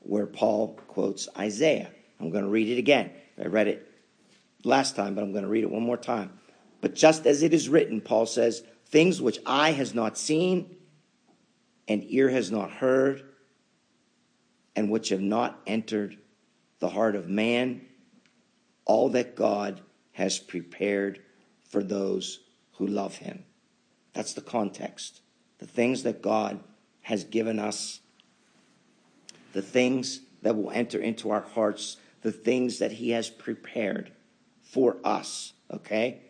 where 0.00 0.26
Paul 0.26 0.74
quotes 0.88 1.28
Isaiah. 1.36 1.90
I'm 2.20 2.30
going 2.30 2.44
to 2.44 2.50
read 2.50 2.68
it 2.68 2.78
again. 2.78 3.10
I 3.38 3.46
read 3.46 3.68
it 3.68 3.88
last 4.64 4.96
time, 4.96 5.14
but 5.14 5.22
I'm 5.22 5.32
going 5.32 5.44
to 5.44 5.50
read 5.50 5.64
it 5.64 5.70
one 5.70 5.82
more 5.82 5.96
time. 5.96 6.38
But 6.80 6.94
just 6.94 7.26
as 7.26 7.42
it 7.42 7.54
is 7.54 7.68
written, 7.68 8.00
Paul 8.00 8.26
says, 8.26 8.62
things 8.86 9.20
which 9.20 9.38
eye 9.46 9.72
has 9.72 9.94
not 9.94 10.18
seen 10.18 10.76
and 11.88 12.04
ear 12.08 12.28
has 12.28 12.50
not 12.50 12.70
heard 12.70 13.22
and 14.74 14.90
which 14.90 15.10
have 15.10 15.20
not 15.20 15.60
entered 15.66 16.18
the 16.78 16.88
heart 16.88 17.14
of 17.14 17.28
man, 17.28 17.82
all 18.84 19.10
that 19.10 19.36
God 19.36 19.80
has 20.12 20.38
prepared 20.38 21.20
for 21.68 21.82
those 21.82 22.40
who 22.72 22.86
love 22.86 23.16
him. 23.16 23.44
That's 24.22 24.34
the 24.34 24.40
context. 24.40 25.20
The 25.58 25.66
things 25.66 26.04
that 26.04 26.22
God 26.22 26.60
has 27.00 27.24
given 27.24 27.58
us, 27.58 27.98
the 29.52 29.62
things 29.62 30.20
that 30.42 30.54
will 30.54 30.70
enter 30.70 31.00
into 31.00 31.30
our 31.30 31.40
hearts, 31.40 31.96
the 32.20 32.30
things 32.30 32.78
that 32.78 32.92
he 32.92 33.10
has 33.10 33.28
prepared 33.28 34.12
for 34.62 34.98
us. 35.02 35.54
Okay? 35.72 36.20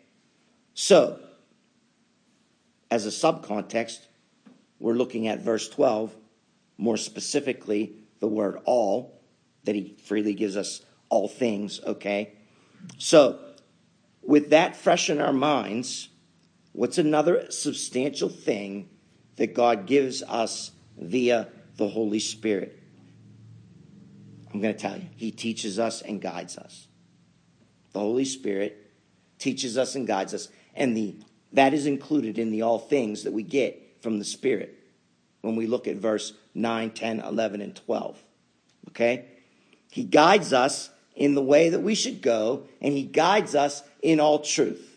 So, 0.72 1.20
as 2.90 3.05
a 3.05 3.11
subcontext, 3.11 3.98
we're 4.81 4.94
looking 4.94 5.28
at 5.28 5.40
verse 5.40 5.68
12, 5.68 6.16
more 6.78 6.96
specifically, 6.96 7.92
the 8.20 8.26
word 8.26 8.59
all, 8.64 9.20
that 9.64 9.74
he 9.74 9.98
freely 10.02 10.33
gives 10.33 10.57
us 10.57 10.81
all 11.11 11.28
things, 11.28 11.78
okay? 11.85 12.33
So, 12.96 13.38
with 14.22 14.48
that 14.48 14.76
fresh 14.76 15.11
in 15.11 15.20
our 15.20 15.35
minds, 15.35 16.09
what's 16.72 16.98
another 16.98 17.50
substantial 17.50 18.28
thing 18.28 18.88
that 19.37 19.54
God 19.54 19.87
gives 19.87 20.22
us 20.22 20.72
via 20.96 21.48
the 21.76 21.88
Holy 21.88 22.18
Spirit? 22.18 22.78
I'm 24.52 24.61
going 24.61 24.74
to 24.74 24.80
tell 24.80 24.96
you. 24.96 25.06
He 25.16 25.30
teaches 25.30 25.78
us 25.78 26.02
and 26.02 26.20
guides 26.20 26.58
us. 26.58 26.88
The 27.92 28.00
Holy 28.00 28.24
Spirit 28.24 28.90
teaches 29.38 29.78
us 29.78 29.94
and 29.94 30.06
guides 30.06 30.35
us, 30.35 30.48
and 30.74 30.96
the 30.96 31.16
that 31.52 31.74
is 31.74 31.87
included 31.87 32.38
in 32.38 32.50
the 32.50 32.62
all 32.62 32.78
things 32.78 33.24
that 33.24 33.32
we 33.32 33.42
get 33.42 33.98
from 34.00 34.18
the 34.18 34.24
Spirit 34.24 34.78
when 35.42 35.56
we 35.56 35.66
look 35.66 35.87
at 35.87 35.96
verse 35.96 36.32
9, 36.54 36.90
10, 36.90 37.20
11, 37.20 37.61
and 37.61 37.76
12. 37.76 38.22
Okay? 38.88 39.26
He 39.90 40.04
guides 40.04 40.52
us 40.52 40.90
in 41.14 41.35
the 41.35 41.42
way 41.42 41.68
that 41.68 41.80
we 41.80 41.94
should 41.94 42.22
go, 42.22 42.64
and 42.80 42.94
He 42.94 43.02
guides 43.02 43.54
us 43.54 43.82
in 44.00 44.18
all 44.18 44.38
truth. 44.38 44.96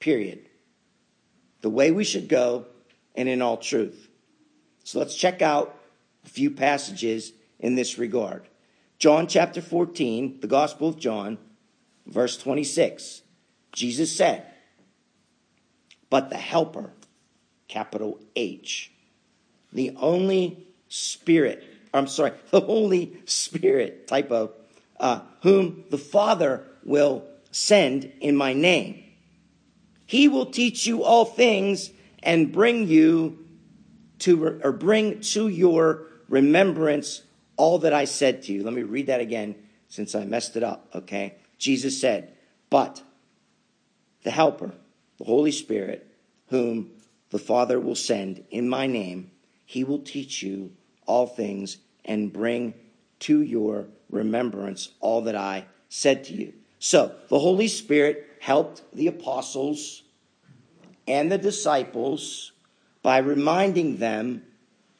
Period. 0.00 0.45
The 1.66 1.70
way 1.70 1.90
we 1.90 2.04
should 2.04 2.28
go 2.28 2.64
and 3.16 3.28
in 3.28 3.42
all 3.42 3.56
truth. 3.56 4.08
So 4.84 5.00
let's 5.00 5.16
check 5.16 5.42
out 5.42 5.76
a 6.24 6.28
few 6.28 6.48
passages 6.48 7.32
in 7.58 7.74
this 7.74 7.98
regard. 7.98 8.44
John 9.00 9.26
chapter 9.26 9.60
14, 9.60 10.38
the 10.38 10.46
Gospel 10.46 10.90
of 10.90 10.96
John, 11.00 11.38
verse 12.06 12.36
26. 12.36 13.22
Jesus 13.72 14.16
said, 14.16 14.46
But 16.08 16.30
the 16.30 16.36
Helper, 16.36 16.92
capital 17.66 18.20
H, 18.36 18.92
the 19.72 19.92
only 19.96 20.68
Spirit, 20.88 21.64
I'm 21.92 22.06
sorry, 22.06 22.30
the 22.52 22.60
Holy 22.60 23.16
Spirit, 23.24 24.06
typo, 24.06 24.52
uh, 25.00 25.22
whom 25.42 25.82
the 25.90 25.98
Father 25.98 26.62
will 26.84 27.24
send 27.50 28.12
in 28.20 28.36
my 28.36 28.52
name. 28.52 29.02
He 30.06 30.28
will 30.28 30.46
teach 30.46 30.86
you 30.86 31.02
all 31.02 31.24
things 31.24 31.90
and 32.22 32.52
bring 32.52 32.86
you 32.86 33.44
to, 34.20 34.60
or 34.62 34.72
bring 34.72 35.20
to 35.20 35.48
your 35.48 36.06
remembrance 36.28 37.22
all 37.56 37.80
that 37.80 37.92
I 37.92 38.04
said 38.04 38.42
to 38.44 38.52
you. 38.52 38.62
Let 38.62 38.72
me 38.72 38.82
read 38.82 39.08
that 39.08 39.20
again 39.20 39.56
since 39.88 40.14
I 40.14 40.24
messed 40.24 40.56
it 40.56 40.62
up, 40.62 40.88
okay? 40.94 41.36
Jesus 41.58 42.00
said, 42.00 42.32
But 42.70 43.02
the 44.22 44.30
Helper, 44.30 44.72
the 45.18 45.24
Holy 45.24 45.52
Spirit, 45.52 46.06
whom 46.48 46.90
the 47.30 47.38
Father 47.38 47.80
will 47.80 47.94
send 47.94 48.44
in 48.50 48.68
my 48.68 48.86
name, 48.86 49.30
he 49.64 49.84
will 49.84 49.98
teach 49.98 50.42
you 50.42 50.72
all 51.06 51.26
things 51.26 51.78
and 52.04 52.32
bring 52.32 52.74
to 53.20 53.42
your 53.42 53.86
remembrance 54.10 54.90
all 55.00 55.22
that 55.22 55.34
I 55.36 55.66
said 55.88 56.24
to 56.24 56.34
you. 56.34 56.52
So 56.78 57.14
the 57.28 57.38
Holy 57.38 57.68
Spirit 57.68 58.25
helped 58.40 58.82
the 58.94 59.06
apostles 59.06 60.02
and 61.06 61.30
the 61.30 61.38
disciples 61.38 62.52
by 63.02 63.18
reminding 63.18 63.98
them 63.98 64.42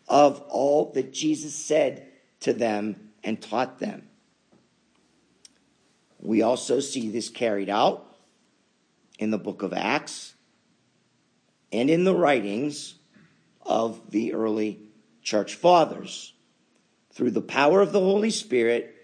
of 0.08 0.40
all 0.48 0.92
that 0.92 1.12
Jesus 1.12 1.54
said 1.54 2.06
to 2.40 2.52
them 2.52 3.10
and 3.24 3.40
taught 3.40 3.78
them. 3.78 4.08
We 6.20 6.42
also 6.42 6.80
see 6.80 7.10
this 7.10 7.28
carried 7.28 7.68
out 7.68 8.16
in 9.18 9.30
the 9.30 9.38
book 9.38 9.62
of 9.62 9.72
Acts 9.72 10.34
and 11.72 11.90
in 11.90 12.04
the 12.04 12.14
writings 12.14 12.94
of 13.62 14.10
the 14.10 14.32
early 14.32 14.80
church 15.22 15.54
fathers. 15.54 16.32
Through 17.12 17.32
the 17.32 17.40
power 17.40 17.80
of 17.80 17.92
the 17.92 18.00
Holy 18.00 18.30
Spirit, 18.30 18.94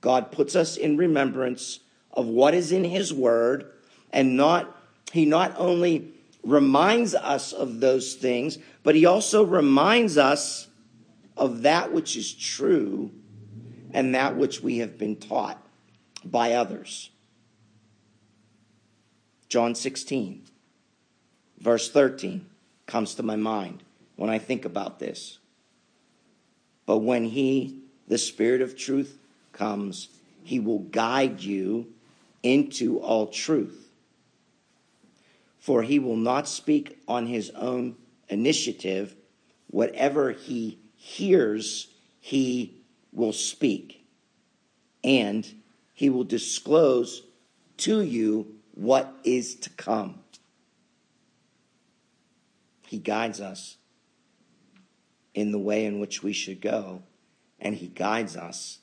God 0.00 0.32
puts 0.32 0.56
us 0.56 0.76
in 0.76 0.96
remembrance 0.96 1.80
of 2.18 2.26
what 2.26 2.52
is 2.52 2.72
in 2.72 2.82
his 2.82 3.14
word 3.14 3.70
and 4.12 4.36
not 4.36 4.76
he 5.12 5.24
not 5.24 5.54
only 5.56 6.12
reminds 6.42 7.14
us 7.14 7.52
of 7.52 7.78
those 7.78 8.14
things, 8.14 8.58
but 8.82 8.96
he 8.96 9.06
also 9.06 9.44
reminds 9.44 10.18
us 10.18 10.66
of 11.36 11.62
that 11.62 11.92
which 11.92 12.16
is 12.16 12.34
true 12.34 13.12
and 13.92 14.16
that 14.16 14.36
which 14.36 14.60
we 14.60 14.78
have 14.78 14.98
been 14.98 15.14
taught 15.14 15.64
by 16.24 16.54
others. 16.54 17.10
John 19.48 19.76
16, 19.76 20.42
verse 21.60 21.88
13 21.88 22.44
comes 22.86 23.14
to 23.14 23.22
my 23.22 23.36
mind 23.36 23.84
when 24.16 24.28
I 24.28 24.40
think 24.40 24.64
about 24.64 24.98
this. 24.98 25.38
But 26.84 26.98
when 26.98 27.26
he, 27.26 27.78
the 28.08 28.18
Spirit 28.18 28.60
of 28.60 28.76
truth, 28.76 29.16
comes, 29.52 30.08
he 30.42 30.58
will 30.58 30.80
guide 30.80 31.40
you 31.40 31.92
into 32.42 32.98
all 32.98 33.26
truth. 33.26 33.90
For 35.58 35.82
he 35.82 35.98
will 35.98 36.16
not 36.16 36.48
speak 36.48 36.98
on 37.06 37.26
his 37.26 37.50
own 37.50 37.96
initiative. 38.28 39.16
Whatever 39.68 40.32
he 40.32 40.78
hears, 40.96 41.88
he 42.20 42.80
will 43.12 43.32
speak. 43.32 44.06
And 45.04 45.46
he 45.92 46.10
will 46.10 46.24
disclose 46.24 47.22
to 47.78 48.00
you 48.00 48.54
what 48.74 49.12
is 49.24 49.56
to 49.56 49.70
come. 49.70 50.20
He 52.86 52.98
guides 52.98 53.40
us 53.40 53.76
in 55.34 55.52
the 55.52 55.58
way 55.58 55.84
in 55.84 56.00
which 56.00 56.22
we 56.22 56.32
should 56.32 56.60
go, 56.60 57.02
and 57.60 57.74
he 57.74 57.86
guides 57.88 58.36
us 58.36 58.78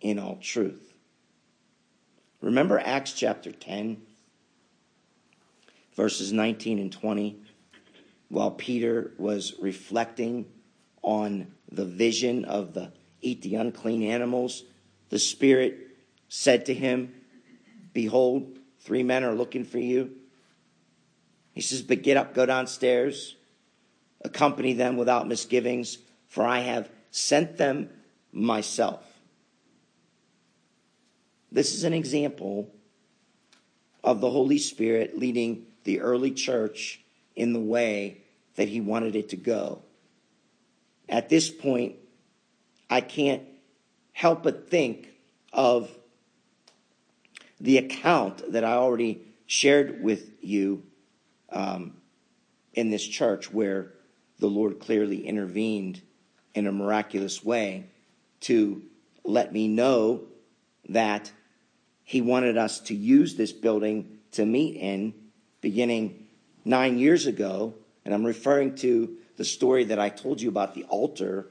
in 0.00 0.18
all 0.18 0.36
truth. 0.36 0.87
Remember 2.40 2.78
Acts 2.78 3.12
chapter 3.12 3.50
10, 3.50 4.00
verses 5.94 6.32
19 6.32 6.78
and 6.78 6.92
20, 6.92 7.36
while 8.28 8.52
Peter 8.52 9.12
was 9.18 9.54
reflecting 9.60 10.46
on 11.02 11.48
the 11.70 11.84
vision 11.84 12.44
of 12.44 12.74
the 12.74 12.92
eat 13.20 13.42
the 13.42 13.56
unclean 13.56 14.02
animals, 14.02 14.62
the 15.08 15.18
Spirit 15.18 15.96
said 16.28 16.66
to 16.66 16.74
him, 16.74 17.12
Behold, 17.92 18.58
three 18.80 19.02
men 19.02 19.24
are 19.24 19.34
looking 19.34 19.64
for 19.64 19.78
you. 19.78 20.12
He 21.52 21.60
says, 21.60 21.82
But 21.82 22.02
get 22.02 22.16
up, 22.16 22.34
go 22.34 22.46
downstairs, 22.46 23.34
accompany 24.20 24.74
them 24.74 24.96
without 24.96 25.26
misgivings, 25.26 25.98
for 26.28 26.44
I 26.44 26.60
have 26.60 26.88
sent 27.10 27.56
them 27.56 27.90
myself. 28.30 29.07
This 31.50 31.74
is 31.74 31.84
an 31.84 31.92
example 31.92 32.70
of 34.04 34.20
the 34.20 34.30
Holy 34.30 34.58
Spirit 34.58 35.18
leading 35.18 35.66
the 35.84 36.00
early 36.00 36.30
church 36.30 37.00
in 37.34 37.52
the 37.52 37.60
way 37.60 38.22
that 38.56 38.68
he 38.68 38.80
wanted 38.80 39.16
it 39.16 39.30
to 39.30 39.36
go. 39.36 39.82
At 41.08 41.28
this 41.28 41.48
point, 41.48 41.96
I 42.90 43.00
can't 43.00 43.42
help 44.12 44.42
but 44.42 44.68
think 44.68 45.08
of 45.52 45.90
the 47.60 47.78
account 47.78 48.52
that 48.52 48.64
I 48.64 48.72
already 48.72 49.22
shared 49.46 50.02
with 50.02 50.32
you 50.42 50.82
um, 51.50 51.94
in 52.74 52.90
this 52.90 53.06
church, 53.06 53.52
where 53.52 53.92
the 54.38 54.48
Lord 54.48 54.78
clearly 54.78 55.26
intervened 55.26 56.02
in 56.54 56.66
a 56.66 56.72
miraculous 56.72 57.44
way 57.44 57.86
to 58.40 58.82
let 59.24 59.52
me 59.52 59.68
know 59.68 60.24
that 60.88 61.32
He 62.08 62.22
wanted 62.22 62.56
us 62.56 62.80
to 62.80 62.94
use 62.94 63.34
this 63.34 63.52
building 63.52 64.20
to 64.32 64.46
meet 64.46 64.76
in 64.76 65.12
beginning 65.60 66.26
nine 66.64 66.98
years 66.98 67.26
ago. 67.26 67.74
And 68.02 68.14
I'm 68.14 68.24
referring 68.24 68.76
to 68.76 69.18
the 69.36 69.44
story 69.44 69.84
that 69.84 69.98
I 69.98 70.08
told 70.08 70.40
you 70.40 70.48
about 70.48 70.72
the 70.72 70.84
altar 70.84 71.50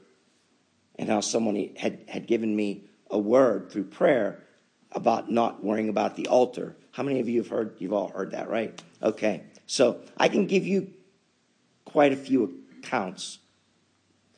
and 0.96 1.08
how 1.08 1.20
someone 1.20 1.70
had, 1.76 2.00
had 2.08 2.26
given 2.26 2.56
me 2.56 2.86
a 3.08 3.16
word 3.16 3.70
through 3.70 3.84
prayer 3.84 4.42
about 4.90 5.30
not 5.30 5.62
worrying 5.62 5.90
about 5.90 6.16
the 6.16 6.26
altar. 6.26 6.74
How 6.90 7.04
many 7.04 7.20
of 7.20 7.28
you 7.28 7.38
have 7.38 7.50
heard, 7.50 7.76
you've 7.78 7.92
all 7.92 8.08
heard 8.08 8.32
that, 8.32 8.50
right? 8.50 8.82
Okay. 9.00 9.44
So 9.68 10.00
I 10.16 10.26
can 10.26 10.48
give 10.48 10.66
you 10.66 10.92
quite 11.84 12.12
a 12.12 12.16
few 12.16 12.64
accounts 12.80 13.38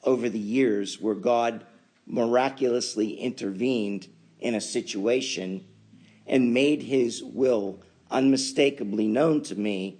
over 0.04 0.28
the 0.28 0.38
years 0.38 1.00
where 1.00 1.14
God 1.14 1.64
miraculously 2.06 3.14
intervened 3.14 4.06
in 4.38 4.54
a 4.54 4.60
situation 4.60 5.64
and 6.30 6.54
made 6.54 6.80
his 6.80 7.22
will 7.24 7.80
unmistakably 8.08 9.08
known 9.08 9.42
to 9.42 9.56
me 9.56 9.98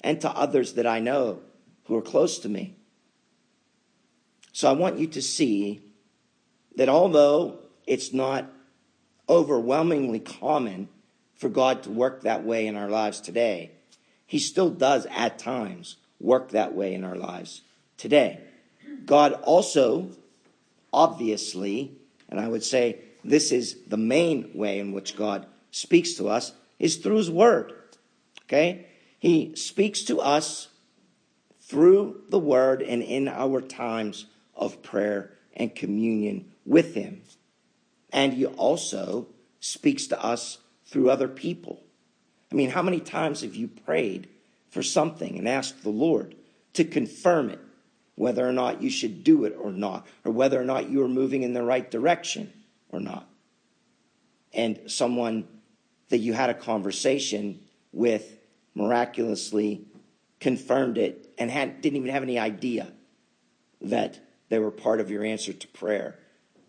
and 0.00 0.20
to 0.22 0.30
others 0.30 0.72
that 0.72 0.86
I 0.86 1.00
know 1.00 1.40
who 1.84 1.96
are 1.96 2.02
close 2.02 2.38
to 2.40 2.48
me. 2.48 2.74
So 4.52 4.70
I 4.70 4.72
want 4.72 4.98
you 4.98 5.06
to 5.08 5.20
see 5.20 5.82
that 6.76 6.88
although 6.88 7.58
it's 7.86 8.14
not 8.14 8.50
overwhelmingly 9.28 10.18
common 10.18 10.88
for 11.34 11.50
God 11.50 11.82
to 11.82 11.90
work 11.90 12.22
that 12.22 12.42
way 12.42 12.66
in 12.66 12.74
our 12.74 12.88
lives 12.88 13.20
today, 13.20 13.72
He 14.26 14.38
still 14.38 14.70
does 14.70 15.06
at 15.10 15.38
times 15.38 15.96
work 16.18 16.50
that 16.50 16.74
way 16.74 16.94
in 16.94 17.04
our 17.04 17.16
lives 17.16 17.60
today. 17.98 18.40
God 19.04 19.34
also, 19.42 20.10
obviously, 20.90 21.92
and 22.30 22.40
I 22.40 22.48
would 22.48 22.64
say 22.64 23.00
this 23.22 23.52
is 23.52 23.76
the 23.86 23.98
main 23.98 24.52
way 24.54 24.78
in 24.78 24.92
which 24.92 25.16
God 25.16 25.46
speaks 25.76 26.14
to 26.14 26.26
us, 26.26 26.52
is 26.78 26.96
through 26.96 27.16
His 27.16 27.30
Word. 27.30 27.72
Okay? 28.44 28.86
He 29.18 29.54
speaks 29.56 30.02
to 30.04 30.20
us 30.20 30.68
through 31.60 32.22
the 32.30 32.38
Word 32.38 32.80
and 32.80 33.02
in 33.02 33.28
our 33.28 33.60
times 33.60 34.26
of 34.54 34.82
prayer 34.82 35.32
and 35.54 35.74
communion 35.74 36.50
with 36.64 36.94
Him. 36.94 37.20
And 38.10 38.32
He 38.32 38.46
also 38.46 39.28
speaks 39.60 40.06
to 40.06 40.22
us 40.22 40.58
through 40.86 41.10
other 41.10 41.28
people. 41.28 41.82
I 42.50 42.54
mean, 42.54 42.70
how 42.70 42.82
many 42.82 43.00
times 43.00 43.42
have 43.42 43.54
you 43.54 43.68
prayed 43.68 44.28
for 44.70 44.82
something 44.82 45.36
and 45.36 45.46
asked 45.46 45.82
the 45.82 45.90
Lord 45.90 46.34
to 46.72 46.84
confirm 46.84 47.50
it, 47.50 47.60
whether 48.14 48.48
or 48.48 48.52
not 48.52 48.80
you 48.80 48.88
should 48.88 49.24
do 49.24 49.44
it 49.44 49.54
or 49.60 49.72
not, 49.72 50.06
or 50.24 50.32
whether 50.32 50.58
or 50.58 50.64
not 50.64 50.88
you 50.88 51.02
are 51.02 51.08
moving 51.08 51.42
in 51.42 51.52
the 51.52 51.62
right 51.62 51.90
direction 51.90 52.50
or 52.88 53.00
not? 53.00 53.28
And 54.54 54.80
someone 54.86 55.46
that 56.08 56.18
you 56.18 56.32
had 56.32 56.50
a 56.50 56.54
conversation 56.54 57.60
with 57.92 58.38
miraculously 58.74 59.86
confirmed 60.40 60.98
it 60.98 61.32
and 61.38 61.50
had, 61.50 61.80
didn't 61.80 61.96
even 61.96 62.10
have 62.10 62.22
any 62.22 62.38
idea 62.38 62.92
that 63.80 64.20
they 64.48 64.58
were 64.58 64.70
part 64.70 65.00
of 65.00 65.10
your 65.10 65.24
answer 65.24 65.52
to 65.52 65.68
prayer 65.68 66.18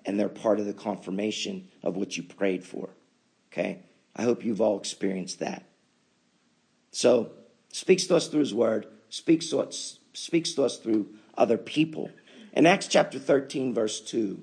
and 0.06 0.20
they're 0.20 0.30
part 0.30 0.60
of 0.60 0.66
the 0.66 0.74
confirmation 0.74 1.68
of 1.84 1.96
what 1.96 2.16
you 2.16 2.24
prayed 2.24 2.64
for. 2.64 2.90
Okay? 3.52 3.84
I 4.16 4.24
hope 4.24 4.44
you've 4.44 4.62
all 4.62 4.80
experienced 4.80 5.40
that. 5.40 5.64
So, 6.92 7.32
speaks 7.72 8.06
to 8.06 8.16
us 8.16 8.28
through 8.28 8.40
his 8.40 8.54
word, 8.54 8.88
speaks 9.10 9.50
to 9.50 9.60
us, 9.60 10.00
speaks 10.14 10.54
to 10.54 10.64
us 10.64 10.78
through 10.78 11.08
other 11.38 11.58
people. 11.58 12.10
In 12.54 12.66
Acts 12.66 12.88
chapter 12.88 13.20
13, 13.20 13.74
verse 13.74 14.02
2, 14.02 14.42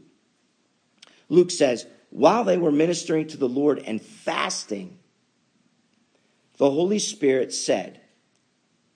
Luke 1.29 1.51
says, 1.51 1.87
While 2.15 2.45
they 2.45 2.57
were 2.57 2.71
ministering 2.71 3.27
to 3.27 3.37
the 3.37 3.49
Lord 3.49 3.81
and 3.81 4.01
fasting, 4.01 5.01
the 6.59 6.71
Holy 6.71 7.01
Spirit 7.01 7.53
said, 7.53 8.03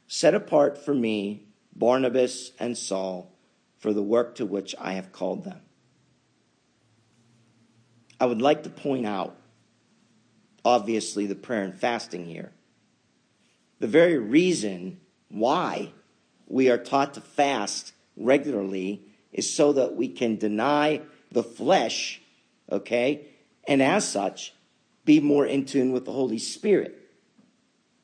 Set 0.07 0.35
apart 0.35 0.78
for 0.78 0.94
me 0.94 1.48
Barnabas 1.74 2.52
and 2.61 2.78
Saul 2.78 3.35
for 3.76 3.92
the 3.92 4.04
work 4.04 4.37
to 4.37 4.46
which 4.46 4.72
I 4.78 4.92
have 4.92 5.11
called 5.11 5.42
them. 5.42 5.61
I 8.20 8.26
would 8.26 8.40
like 8.40 8.62
to 8.62 8.70
point 8.70 9.04
out, 9.04 9.35
obviously, 10.64 11.26
the 11.26 11.35
prayer 11.35 11.64
and 11.64 11.74
fasting 11.74 12.24
here. 12.24 12.52
The 13.81 13.88
very 13.88 14.18
reason 14.18 15.00
why 15.28 15.90
we 16.46 16.70
are 16.70 16.78
taught 16.78 17.14
to 17.14 17.20
fast 17.20 17.94
regularly 18.16 19.02
is 19.33 19.52
so 19.52 19.72
that 19.72 19.96
we 19.96 20.07
can 20.07 20.37
deny 20.37 21.00
the 21.33 21.42
flesh, 21.42 22.22
okay, 22.70 23.26
and 23.66 23.83
as 23.83 24.09
such, 24.09 24.54
be 25.04 25.20
more 25.20 25.46
in 25.46 25.64
tune 25.64 25.92
with 25.92 26.04
the 26.04 26.12
Holy 26.12 26.38
Spirit, 26.38 26.98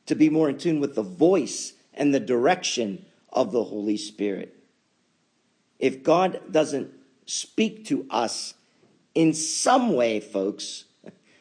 to 0.07 0.15
be 0.15 0.29
more 0.29 0.49
in 0.49 0.59
tune 0.59 0.81
with 0.81 0.95
the 0.95 1.03
voice 1.03 1.75
and 1.93 2.15
the 2.15 2.21
direction 2.21 3.05
of 3.33 3.53
the 3.53 3.65
Holy 3.65 3.97
Spirit. 3.97 4.57
If 5.79 6.03
God 6.03 6.41
doesn't 6.51 6.93
speak 7.27 7.87
to 7.87 8.07
us 8.11 8.55
in 9.15 9.33
some 9.35 9.93
way, 9.93 10.21
folks, 10.21 10.85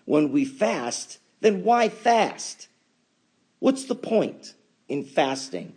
when 0.05 0.31
we 0.31 0.45
fast, 0.45 1.19
then 1.41 1.63
why 1.63 1.89
fast? 1.89 2.67
What's 3.59 3.85
the 3.85 3.95
point 3.95 4.53
in 4.87 5.03
fasting 5.03 5.75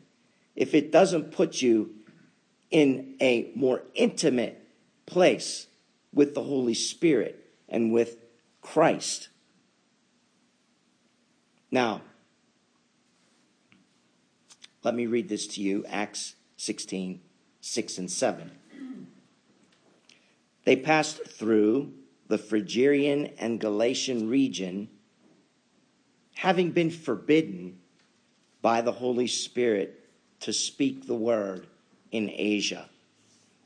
if 0.54 0.74
it 0.74 0.90
doesn't 0.90 1.32
put 1.32 1.62
you 1.62 1.94
in 2.70 3.14
a 3.20 3.50
more 3.54 3.82
intimate 3.94 4.60
place 5.06 5.65
with 6.16 6.34
the 6.34 6.42
Holy 6.42 6.74
Spirit 6.74 7.52
and 7.68 7.92
with 7.92 8.16
Christ? 8.62 9.28
Now, 11.70 12.00
let 14.82 14.94
me 14.94 15.06
read 15.06 15.28
this 15.28 15.46
to 15.48 15.60
you 15.60 15.84
Acts 15.88 16.34
16 16.56 17.20
6 17.60 17.98
and 17.98 18.10
7. 18.10 18.50
They 20.64 20.74
passed 20.74 21.24
through 21.24 21.92
the 22.26 22.38
Phrygian 22.38 23.26
and 23.38 23.60
Galatian 23.60 24.28
region, 24.28 24.88
having 26.34 26.72
been 26.72 26.90
forbidden 26.90 27.78
by 28.62 28.80
the 28.80 28.90
Holy 28.90 29.28
Spirit 29.28 30.08
to 30.40 30.52
speak 30.52 31.06
the 31.06 31.14
word 31.14 31.68
in 32.10 32.30
Asia. 32.34 32.88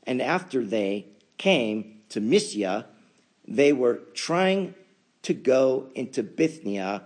And 0.03 0.21
after 0.21 0.63
they 0.63 1.07
came 1.39 2.00
to 2.11 2.21
Mysia, 2.21 2.87
they 3.47 3.73
were 3.73 4.01
trying 4.13 4.75
to 5.23 5.33
go 5.33 5.89
into 5.95 6.23
Bithynia, 6.23 7.03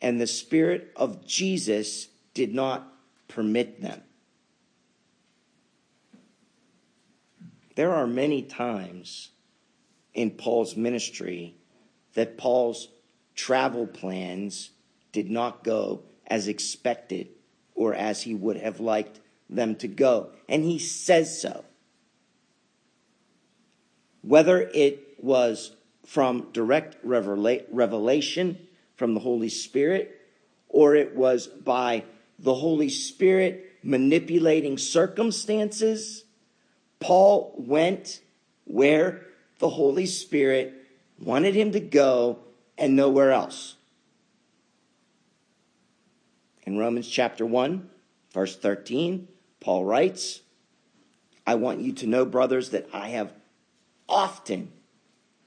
and 0.00 0.20
the 0.20 0.26
Spirit 0.26 0.92
of 0.96 1.26
Jesus 1.26 2.08
did 2.34 2.54
not 2.54 2.92
permit 3.26 3.80
them. 3.82 4.02
There 7.74 7.94
are 7.94 8.06
many 8.06 8.42
times 8.42 9.30
in 10.14 10.32
Paul's 10.32 10.76
ministry 10.76 11.54
that 12.14 12.36
Paul's 12.36 12.88
travel 13.36 13.86
plans 13.86 14.70
did 15.12 15.30
not 15.30 15.62
go 15.62 16.02
as 16.26 16.48
expected 16.48 17.28
or 17.74 17.94
as 17.94 18.22
he 18.22 18.34
would 18.34 18.56
have 18.56 18.80
liked 18.80 19.20
them 19.48 19.76
to 19.76 19.86
go. 19.86 20.30
And 20.48 20.64
he 20.64 20.78
says 20.78 21.40
so. 21.40 21.64
Whether 24.28 24.60
it 24.74 25.14
was 25.18 25.72
from 26.04 26.48
direct 26.52 26.96
revelation 27.02 28.58
from 28.94 29.14
the 29.14 29.20
Holy 29.20 29.48
Spirit 29.48 30.20
or 30.68 30.94
it 30.94 31.16
was 31.16 31.46
by 31.46 32.04
the 32.38 32.54
Holy 32.54 32.90
Spirit 32.90 33.64
manipulating 33.82 34.76
circumstances 34.76 36.24
Paul 37.00 37.54
went 37.56 38.20
where 38.64 39.26
the 39.58 39.68
Holy 39.68 40.06
Spirit 40.06 40.74
wanted 41.20 41.54
him 41.54 41.72
to 41.72 41.80
go 41.80 42.38
and 42.76 42.96
nowhere 42.96 43.32
else. 43.32 43.76
In 46.64 46.76
Romans 46.76 47.08
chapter 47.08 47.46
1, 47.46 47.88
verse 48.32 48.56
13, 48.56 49.28
Paul 49.60 49.84
writes, 49.84 50.40
I 51.46 51.54
want 51.54 51.80
you 51.80 51.92
to 51.94 52.06
know, 52.06 52.26
brothers, 52.26 52.70
that 52.70 52.88
I 52.92 53.08
have 53.08 53.32
often 54.08 54.72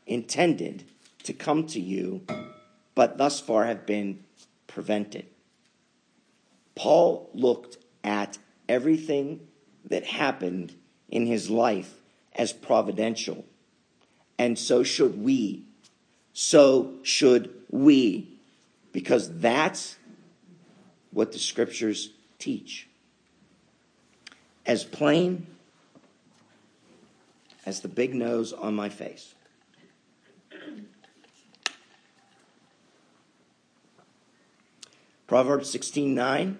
intended 0.05 0.83
to 1.23 1.33
come 1.33 1.65
to 1.67 1.79
you, 1.79 2.21
but 2.95 3.17
thus 3.17 3.39
far 3.39 3.65
have 3.65 3.85
been 3.85 4.23
prevented. 4.67 5.25
Paul 6.75 7.29
looked 7.33 7.77
at 8.03 8.37
everything 8.67 9.47
that 9.85 10.05
happened 10.05 10.73
in 11.09 11.25
his 11.25 11.49
life 11.49 11.93
as 12.33 12.53
providential. 12.53 13.45
And 14.39 14.57
so 14.57 14.83
should 14.83 15.21
we. 15.21 15.63
So 16.33 16.93
should 17.03 17.53
we. 17.69 18.27
Because 18.91 19.39
that's 19.39 19.97
what 21.11 21.31
the 21.31 21.39
scriptures 21.39 22.11
teach. 22.39 22.87
As 24.65 24.83
plain 24.83 25.47
as 27.65 27.81
the 27.81 27.87
big 27.87 28.13
nose 28.15 28.53
on 28.53 28.75
my 28.75 28.89
face. 28.89 29.35
Proverbs 35.27 35.73
16:9 35.73 36.57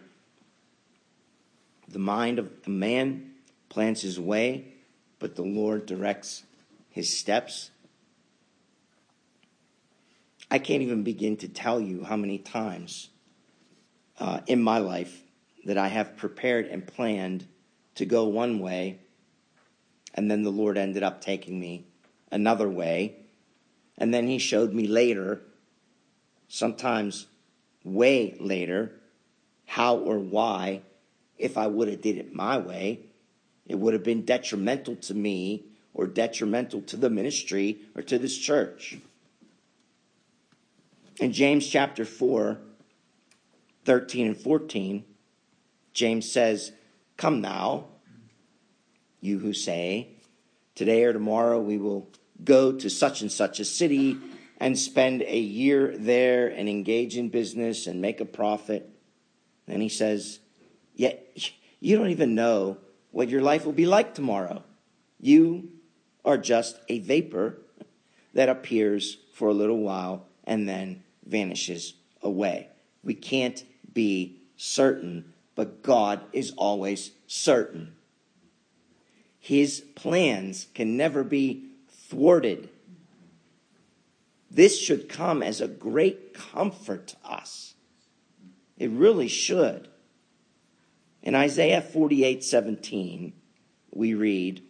The 1.89 1.99
mind 1.99 2.39
of 2.39 2.49
a 2.65 2.69
man 2.69 3.33
plans 3.67 4.01
his 4.01 4.17
way, 4.17 4.73
but 5.19 5.35
the 5.35 5.41
Lord 5.41 5.85
directs 5.85 6.43
his 6.89 7.17
steps. 7.17 7.71
I 10.49 10.57
can't 10.59 10.81
even 10.81 11.03
begin 11.03 11.35
to 11.37 11.47
tell 11.47 11.81
you 11.81 12.03
how 12.03 12.15
many 12.15 12.37
times 12.37 13.09
uh, 14.19 14.41
in 14.47 14.61
my 14.61 14.77
life 14.77 15.21
that 15.65 15.77
I 15.77 15.87
have 15.87 16.15
prepared 16.15 16.67
and 16.67 16.85
planned 16.85 17.47
to 17.95 18.05
go 18.05 18.25
one 18.25 18.59
way, 18.59 18.99
and 20.13 20.29
then 20.29 20.43
the 20.43 20.51
Lord 20.51 20.77
ended 20.77 21.03
up 21.03 21.21
taking 21.21 21.59
me 21.59 21.85
another 22.31 22.69
way. 22.69 23.15
And 23.97 24.13
then 24.13 24.27
he 24.27 24.37
showed 24.37 24.73
me 24.73 24.87
later, 24.87 25.41
sometimes 26.47 27.27
way 27.83 28.35
later, 28.39 28.93
how 29.65 29.97
or 29.97 30.19
why, 30.19 30.81
if 31.37 31.57
I 31.57 31.67
would 31.67 31.87
have 31.87 32.01
did 32.01 32.17
it 32.17 32.33
my 32.33 32.57
way, 32.57 32.99
it 33.65 33.75
would 33.75 33.93
have 33.93 34.03
been 34.03 34.25
detrimental 34.25 34.95
to 34.97 35.13
me 35.13 35.65
or 35.93 36.07
detrimental 36.07 36.81
to 36.81 36.97
the 36.97 37.09
ministry 37.09 37.79
or 37.95 38.01
to 38.03 38.17
this 38.17 38.37
church. 38.37 38.97
In 41.19 41.31
James 41.31 41.67
chapter 41.67 42.05
4, 42.05 42.57
13 43.85 44.27
and 44.27 44.37
14, 44.37 45.03
James 45.93 46.31
says, 46.31 46.71
Come 47.17 47.41
now, 47.41 47.85
you 49.21 49.39
who 49.39 49.53
say, 49.53 50.09
Today 50.75 51.03
or 51.03 51.13
tomorrow 51.13 51.59
we 51.59 51.77
will 51.77 52.09
go 52.43 52.71
to 52.71 52.89
such 52.89 53.21
and 53.21 53.31
such 53.31 53.59
a 53.59 53.65
city 53.65 54.17
and 54.57 54.77
spend 54.77 55.21
a 55.23 55.39
year 55.39 55.95
there 55.97 56.47
and 56.47 56.67
engage 56.67 57.17
in 57.17 57.29
business 57.29 57.87
and 57.87 58.01
make 58.01 58.19
a 58.19 58.25
profit. 58.25 58.89
And 59.67 59.81
he 59.81 59.89
says, 59.89 60.39
Yet 60.95 61.39
you 61.79 61.97
don't 61.97 62.09
even 62.09 62.35
know 62.35 62.77
what 63.11 63.29
your 63.29 63.41
life 63.41 63.65
will 63.65 63.73
be 63.73 63.85
like 63.85 64.13
tomorrow. 64.13 64.63
You 65.19 65.69
are 66.25 66.37
just 66.37 66.79
a 66.89 66.99
vapor 66.99 67.57
that 68.33 68.49
appears 68.49 69.17
for 69.33 69.49
a 69.49 69.53
little 69.53 69.79
while 69.79 70.25
and 70.43 70.67
then 70.67 71.03
vanishes 71.25 71.93
away. 72.21 72.69
We 73.03 73.13
can't 73.13 73.63
be 73.93 74.37
certain, 74.57 75.33
but 75.55 75.81
God 75.83 76.21
is 76.33 76.53
always 76.57 77.11
certain. 77.27 77.95
His 79.41 79.81
plans 79.95 80.67
can 80.75 80.95
never 80.95 81.23
be 81.23 81.65
thwarted. 81.89 82.69
This 84.51 84.79
should 84.79 85.09
come 85.09 85.41
as 85.41 85.59
a 85.59 85.67
great 85.67 86.33
comfort 86.33 87.07
to 87.07 87.17
us. 87.25 87.73
It 88.77 88.91
really 88.91 89.27
should. 89.27 89.89
In 91.23 91.35
Isaiah 91.35 91.81
48 91.81 92.43
17, 92.43 93.33
we 93.91 94.13
read, 94.13 94.61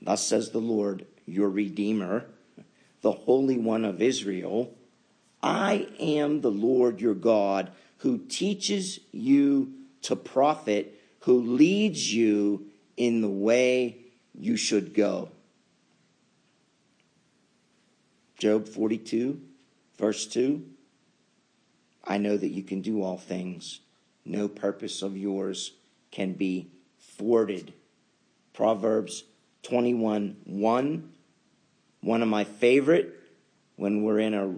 Thus 0.00 0.26
says 0.26 0.50
the 0.50 0.58
Lord, 0.58 1.06
your 1.26 1.48
Redeemer, 1.48 2.26
the 3.00 3.12
Holy 3.12 3.56
One 3.56 3.84
of 3.84 4.02
Israel 4.02 4.74
I 5.42 5.88
am 5.98 6.42
the 6.42 6.50
Lord 6.50 7.00
your 7.00 7.14
God 7.14 7.72
who 7.98 8.18
teaches 8.18 9.00
you 9.10 9.72
to 10.02 10.16
profit, 10.16 11.00
who 11.20 11.40
leads 11.40 12.12
you 12.12 12.66
in 13.00 13.22
the 13.22 13.28
way 13.28 13.96
you 14.38 14.58
should 14.58 14.92
go. 14.92 15.30
Job 18.36 18.68
42, 18.68 19.40
verse 19.98 20.26
2 20.26 20.62
I 22.04 22.18
know 22.18 22.36
that 22.36 22.48
you 22.48 22.62
can 22.62 22.82
do 22.82 23.02
all 23.02 23.16
things, 23.16 23.80
no 24.26 24.48
purpose 24.48 25.00
of 25.00 25.16
yours 25.16 25.72
can 26.10 26.34
be 26.34 26.68
thwarted. 26.98 27.72
Proverbs 28.52 29.24
21 29.62 30.36
1, 30.44 31.12
one 32.02 32.22
of 32.22 32.28
my 32.28 32.44
favorite 32.44 33.14
when 33.76 34.02
we're 34.02 34.18
in 34.18 34.34
a 34.34 34.56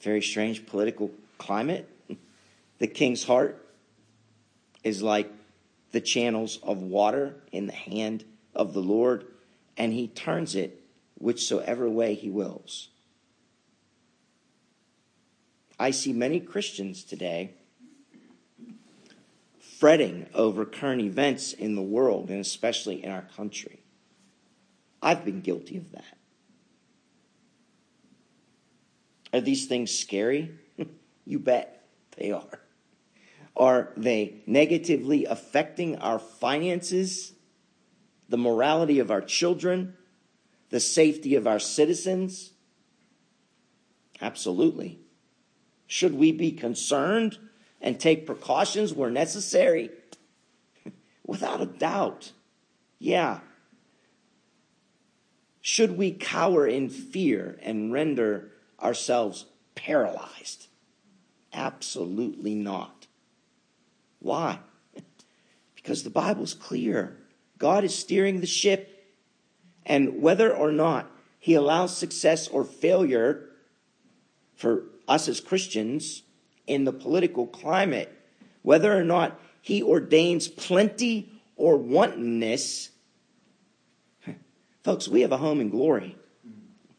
very 0.00 0.22
strange 0.22 0.64
political 0.64 1.10
climate. 1.38 1.88
The 2.78 2.86
king's 2.86 3.24
heart 3.24 3.62
is 4.82 5.02
like 5.02 5.30
the 5.92 6.00
channels 6.00 6.58
of 6.62 6.78
water 6.78 7.36
in 7.52 7.66
the 7.66 7.72
hand 7.72 8.24
of 8.54 8.72
the 8.72 8.82
Lord, 8.82 9.26
and 9.76 9.92
he 9.92 10.08
turns 10.08 10.54
it 10.54 10.82
whichsoever 11.18 11.88
way 11.88 12.14
he 12.14 12.30
wills. 12.30 12.88
I 15.78 15.92
see 15.92 16.12
many 16.12 16.40
Christians 16.40 17.04
today 17.04 17.54
fretting 19.78 20.26
over 20.34 20.66
current 20.66 21.00
events 21.00 21.54
in 21.54 21.74
the 21.74 21.82
world 21.82 22.28
and 22.28 22.40
especially 22.40 23.02
in 23.02 23.10
our 23.10 23.26
country. 23.34 23.80
I've 25.02 25.24
been 25.24 25.40
guilty 25.40 25.78
of 25.78 25.90
that. 25.92 26.18
Are 29.32 29.40
these 29.40 29.66
things 29.66 29.90
scary? 29.90 30.54
you 31.24 31.38
bet 31.38 31.86
they 32.16 32.30
are. 32.30 32.60
Are 33.60 33.92
they 33.94 34.36
negatively 34.46 35.26
affecting 35.26 35.98
our 35.98 36.18
finances, 36.18 37.34
the 38.26 38.38
morality 38.38 39.00
of 39.00 39.10
our 39.10 39.20
children, 39.20 39.98
the 40.70 40.80
safety 40.80 41.34
of 41.34 41.46
our 41.46 41.58
citizens? 41.58 42.52
Absolutely. 44.18 44.98
Should 45.86 46.14
we 46.14 46.32
be 46.32 46.52
concerned 46.52 47.36
and 47.82 48.00
take 48.00 48.24
precautions 48.24 48.94
where 48.94 49.10
necessary? 49.10 49.90
Without 51.26 51.60
a 51.60 51.66
doubt. 51.66 52.32
Yeah. 52.98 53.40
Should 55.60 55.98
we 55.98 56.12
cower 56.12 56.66
in 56.66 56.88
fear 56.88 57.58
and 57.62 57.92
render 57.92 58.52
ourselves 58.82 59.44
paralyzed? 59.74 60.68
Absolutely 61.52 62.54
not. 62.54 62.99
Why? 64.20 64.60
Because 65.74 66.02
the 66.04 66.10
Bible's 66.10 66.52
clear. 66.52 67.16
God 67.56 67.84
is 67.84 67.98
steering 67.98 68.40
the 68.40 68.46
ship, 68.46 69.02
and 69.86 70.20
whether 70.20 70.54
or 70.54 70.70
not 70.70 71.10
He 71.38 71.54
allows 71.54 71.96
success 71.96 72.48
or 72.48 72.64
failure 72.64 73.48
for 74.54 74.84
us 75.08 75.26
as 75.26 75.40
Christians 75.40 76.22
in 76.66 76.84
the 76.84 76.92
political 76.92 77.46
climate, 77.46 78.14
whether 78.62 78.96
or 78.96 79.02
not 79.02 79.40
he 79.60 79.82
ordains 79.82 80.48
plenty 80.48 81.32
or 81.56 81.76
wantonness, 81.76 82.90
folks, 84.84 85.08
we 85.08 85.22
have 85.22 85.32
a 85.32 85.36
home 85.36 85.60
in 85.60 85.70
glory. 85.70 86.16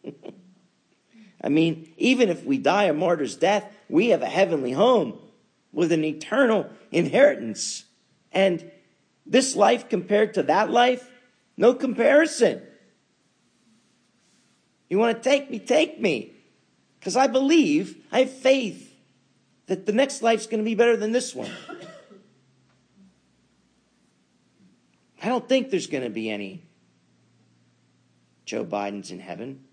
I 1.43 1.49
mean, 1.49 1.93
even 1.97 2.29
if 2.29 2.43
we 2.43 2.57
die 2.57 2.85
a 2.85 2.93
martyr's 2.93 3.35
death, 3.35 3.71
we 3.89 4.09
have 4.09 4.21
a 4.21 4.27
heavenly 4.27 4.73
home 4.73 5.17
with 5.71 5.91
an 5.91 6.03
eternal 6.03 6.69
inheritance. 6.91 7.85
And 8.31 8.69
this 9.25 9.55
life 9.55 9.89
compared 9.89 10.33
to 10.35 10.43
that 10.43 10.69
life, 10.69 11.09
no 11.57 11.73
comparison. 11.73 12.61
You 14.89 14.97
want 14.97 15.15
to 15.15 15.29
take 15.29 15.49
me? 15.49 15.59
Take 15.59 15.99
me. 15.99 16.33
Because 16.99 17.15
I 17.15 17.27
believe, 17.27 17.97
I 18.11 18.19
have 18.19 18.31
faith 18.31 18.93
that 19.67 19.85
the 19.85 19.93
next 19.93 20.21
life's 20.21 20.47
going 20.47 20.59
to 20.59 20.65
be 20.65 20.75
better 20.75 20.97
than 20.97 21.11
this 21.11 21.33
one. 21.33 21.49
I 25.23 25.27
don't 25.27 25.47
think 25.47 25.69
there's 25.69 25.87
going 25.87 26.03
to 26.03 26.09
be 26.09 26.29
any 26.29 26.63
Joe 28.45 28.65
Biden's 28.65 29.11
in 29.11 29.19
heaven. 29.19 29.63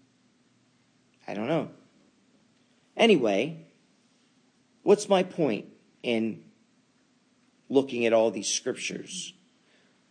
I 1.27 1.35
don't 1.35 1.49
know. 1.49 1.71
Anyway, 2.97 3.67
what's 4.83 5.09
my 5.09 5.23
point 5.23 5.67
in 6.03 6.45
looking 7.69 8.07
at 8.07 8.13
all 8.13 8.31
these 8.31 8.49
scriptures? 8.49 9.35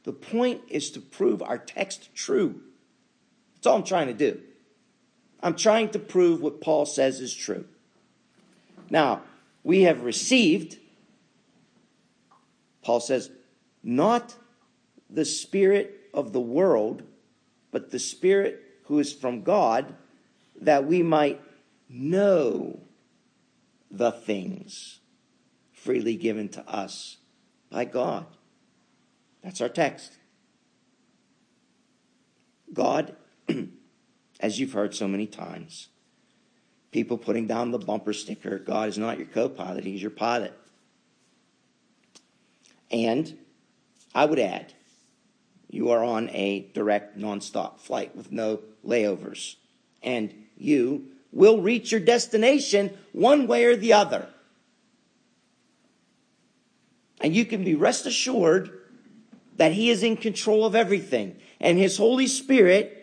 The 0.03 0.13
point 0.13 0.61
is 0.69 0.91
to 0.91 1.01
prove 1.01 1.41
our 1.41 1.57
text 1.57 2.15
true. 2.15 2.61
That's 3.55 3.67
all 3.67 3.77
I'm 3.77 3.83
trying 3.83 4.07
to 4.07 4.13
do. 4.13 4.39
I'm 5.41 5.55
trying 5.55 5.89
to 5.89 5.99
prove 5.99 6.41
what 6.41 6.61
Paul 6.61 6.85
says 6.85 7.19
is 7.19 7.33
true. 7.33 7.65
Now, 8.89 9.21
we 9.63 9.81
have 9.83 10.03
received, 10.03 10.77
Paul 12.81 12.99
says, 12.99 13.29
not 13.83 14.35
the 15.09 15.25
spirit 15.25 16.09
of 16.13 16.33
the 16.33 16.39
world, 16.39 17.03
but 17.71 17.91
the 17.91 17.99
spirit 17.99 18.63
who 18.85 18.99
is 18.99 19.11
from 19.11 19.43
God, 19.43 19.93
that 20.61 20.85
we 20.85 21.03
might 21.03 21.41
know 21.89 22.79
the 23.91 24.11
things 24.11 24.99
freely 25.71 26.15
given 26.15 26.49
to 26.49 26.67
us 26.69 27.17
by 27.69 27.85
God. 27.85 28.25
That's 29.43 29.61
our 29.61 29.69
text. 29.69 30.13
God, 32.73 33.15
as 34.39 34.59
you've 34.59 34.73
heard 34.73 34.93
so 34.93 35.07
many 35.07 35.25
times, 35.25 35.89
people 36.91 37.17
putting 37.17 37.47
down 37.47 37.71
the 37.71 37.79
bumper 37.79 38.13
sticker 38.13 38.59
God 38.59 38.89
is 38.89 38.97
not 38.97 39.17
your 39.17 39.27
co 39.27 39.49
pilot, 39.49 39.85
He's 39.85 40.01
your 40.01 40.11
pilot. 40.11 40.53
And 42.91 43.37
I 44.15 44.25
would 44.25 44.39
add, 44.39 44.73
you 45.69 45.91
are 45.91 46.03
on 46.03 46.29
a 46.29 46.69
direct, 46.73 47.17
nonstop 47.17 47.79
flight 47.79 48.15
with 48.15 48.31
no 48.31 48.61
layovers. 48.85 49.55
And 50.01 50.33
you 50.57 51.07
will 51.31 51.61
reach 51.61 51.91
your 51.91 52.01
destination 52.01 52.97
one 53.11 53.47
way 53.47 53.65
or 53.65 53.75
the 53.75 53.93
other. 53.93 54.29
And 57.21 57.35
you 57.35 57.45
can 57.45 57.63
be 57.63 57.75
rest 57.75 58.05
assured 58.05 58.71
that 59.57 59.71
He 59.71 59.89
is 59.89 60.03
in 60.03 60.17
control 60.17 60.65
of 60.65 60.75
everything. 60.75 61.37
And 61.59 61.77
His 61.77 61.97
Holy 61.97 62.27
Spirit 62.27 62.93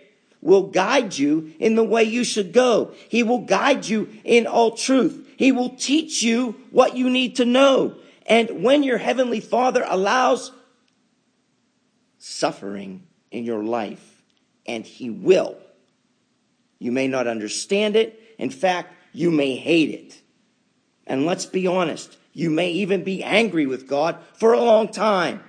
will 0.41 0.65
guide 0.65 1.17
you 1.17 1.53
in 1.59 1.75
the 1.75 1.83
way 1.83 2.05
you 2.05 2.23
should 2.23 2.53
go. 2.53 2.93
He 3.09 3.23
will 3.23 3.41
guide 3.41 3.87
you 3.87 4.09
in 4.25 4.47
all 4.47 4.73
truth. 4.73 5.27
He 5.37 5.51
will 5.53 5.71
teach 5.71 6.23
you 6.23 6.55
what 6.71 6.97
you 6.97 7.11
need 7.11 7.37
to 7.37 7.45
know. 7.45 7.97
And 8.27 8.63
when 8.63 8.83
your 8.83 8.99
heavenly 8.99 9.41
father 9.41 9.85
allows 9.89 10.53
suffering 12.19 13.07
in 13.31 13.45
your 13.45 13.65
life, 13.65 14.23
and 14.67 14.85
he 14.85 15.11
will, 15.11 15.57
you 16.79 16.93
may 16.93 17.09
not 17.09 17.27
understand 17.27 17.97
it. 17.97 18.21
In 18.39 18.51
fact, 18.51 18.95
you 19.13 19.31
may 19.31 19.57
hate 19.57 19.91
it. 19.91 20.23
And 21.07 21.27
let's 21.27 21.47
be 21.47 21.67
honest, 21.67 22.17
you 22.35 22.51
may 22.51 22.71
even 22.73 23.05
be 23.05 23.23
angry 23.23 23.65
with 23.65 23.89
God 23.89 24.19
for 24.35 24.53
a 24.53 24.61
long 24.61 24.89
time. 24.89 25.43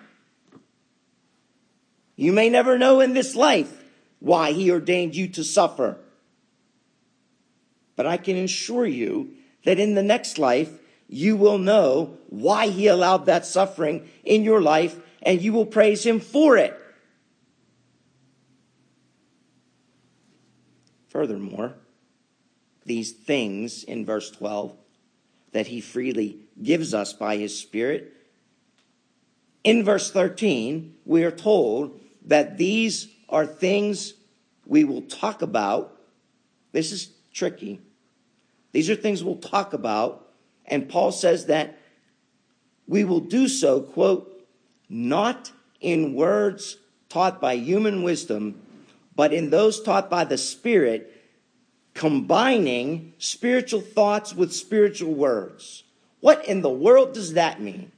You 2.16 2.32
may 2.32 2.50
never 2.50 2.78
know 2.78 3.02
in 3.02 3.14
this 3.14 3.36
life 3.36 3.84
why 4.20 4.54
he 4.54 4.72
ordained 4.72 5.16
you 5.16 5.28
to 5.30 5.44
suffer. 5.44 5.98
But 7.96 8.06
I 8.06 8.18
can 8.18 8.38
assure 8.38 8.86
you 8.86 9.34
that 9.66 9.80
in 9.80 9.96
the 9.96 10.04
next 10.04 10.38
life, 10.38 10.70
you 11.10 11.36
will 11.36 11.58
know 11.58 12.18
why 12.30 12.68
he 12.68 12.88
allowed 12.88 13.26
that 13.26 13.46
suffering 13.46 14.08
in 14.24 14.44
your 14.44 14.62
life 14.62 14.98
and 15.24 15.42
you 15.42 15.54
will 15.54 15.66
praise 15.66 16.06
him 16.06 16.20
for 16.20 16.56
it. 16.56 16.80
Furthermore, 21.10 21.76
these 22.86 23.12
things 23.12 23.84
in 23.84 24.06
verse 24.06 24.30
12 24.30 24.76
that 25.52 25.68
he 25.68 25.82
freely 25.82 26.45
gives 26.62 26.94
us 26.94 27.14
by 27.14 27.38
his 27.38 27.58
Spirit. 27.58 28.14
In 29.64 29.84
verse 29.84 30.12
13, 30.12 30.96
we 31.06 31.24
are 31.24 31.32
told 31.32 32.00
that 32.26 32.58
these 32.58 33.08
are 33.30 33.46
things 33.46 34.14
we 34.66 34.84
will 34.84 35.02
talk 35.02 35.42
about. 35.42 36.00
This 36.72 36.92
is 36.92 37.12
tricky. 37.34 37.80
These 38.72 38.90
are 38.90 38.96
things 38.96 39.24
we'll 39.24 39.38
talk 39.38 39.74
about. 39.74 40.28
And 40.66 40.90
Paul 40.90 41.12
says 41.12 41.48
that 41.48 41.80
we 42.88 43.04
will 43.04 43.20
do 43.20 43.48
so, 43.48 43.82
quote, 43.82 44.32
not 44.90 45.52
in 45.82 46.14
words 46.14 46.78
taught 47.10 47.42
by 47.42 47.54
human 47.56 48.04
wisdom, 48.04 48.62
but 49.16 49.34
in 49.34 49.50
those 49.50 49.82
taught 49.82 50.10
by 50.10 50.26
the 50.26 50.38
Spirit, 50.38 51.12
combining 51.94 53.14
spiritual 53.18 53.82
thoughts 53.82 54.34
with 54.34 54.54
spiritual 54.54 55.14
words. 55.14 55.84
What 56.26 56.48
in 56.48 56.64
the 56.64 56.72
world 56.72 57.14
does 57.14 57.34
that 57.34 57.62
mean? 57.62 57.92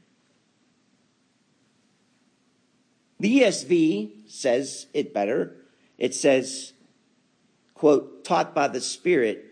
The 3.21 3.39
ESV 3.39 4.29
says 4.29 4.87
it 4.93 5.13
better. 5.13 5.55
It 5.97 6.13
says, 6.13 6.73
quote, 7.73 8.25
taught 8.25 8.53
by 8.53 8.67
the 8.67 8.81
Spirit, 8.81 9.45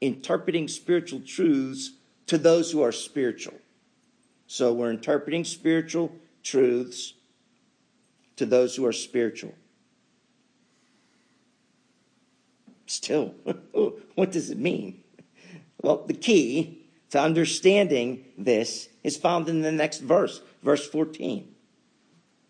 interpreting 0.00 0.68
spiritual 0.68 1.20
truths 1.20 1.90
to 2.28 2.38
those 2.38 2.72
who 2.72 2.80
are 2.80 2.92
spiritual. 2.92 3.58
So 4.46 4.72
we're 4.72 4.90
interpreting 4.90 5.44
spiritual 5.44 6.10
truths 6.42 7.12
to 8.36 8.46
those 8.46 8.74
who 8.74 8.86
are 8.86 8.92
spiritual. 8.92 9.52
Still, 12.86 13.34
what 14.14 14.32
does 14.32 14.48
it 14.48 14.58
mean? 14.58 15.02
Well, 15.82 16.06
the 16.06 16.14
key 16.14 16.83
to 17.14 17.20
understanding 17.20 18.24
this 18.36 18.88
is 19.04 19.16
found 19.16 19.48
in 19.48 19.62
the 19.62 19.70
next 19.70 20.00
verse, 20.00 20.42
verse 20.64 20.84
14. 20.84 21.46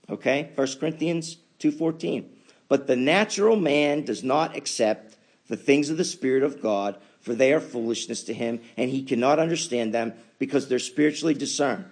Okay? 0.09 0.49
1 0.55 0.81
Corinthians 0.81 1.37
2:14. 1.59 2.31
But 2.67 2.87
the 2.87 2.97
natural 2.97 3.57
man 3.57 4.07
does 4.07 4.25
not 4.25 4.57
accept 4.57 5.19
the 5.49 5.57
things 5.59 5.91
of 5.91 5.99
the 5.99 6.05
spirit 6.05 6.43
of 6.43 6.63
God, 6.63 6.97
for 7.21 7.35
they 7.35 7.53
are 7.53 7.61
foolishness 7.61 8.23
to 8.23 8.33
him, 8.33 8.59
and 8.75 8.91
he 8.91 9.03
cannot 9.03 9.39
understand 9.39 9.93
them 9.93 10.15
because 10.39 10.67
they're 10.67 10.79
spiritually 10.79 11.35
discerned. 11.35 11.85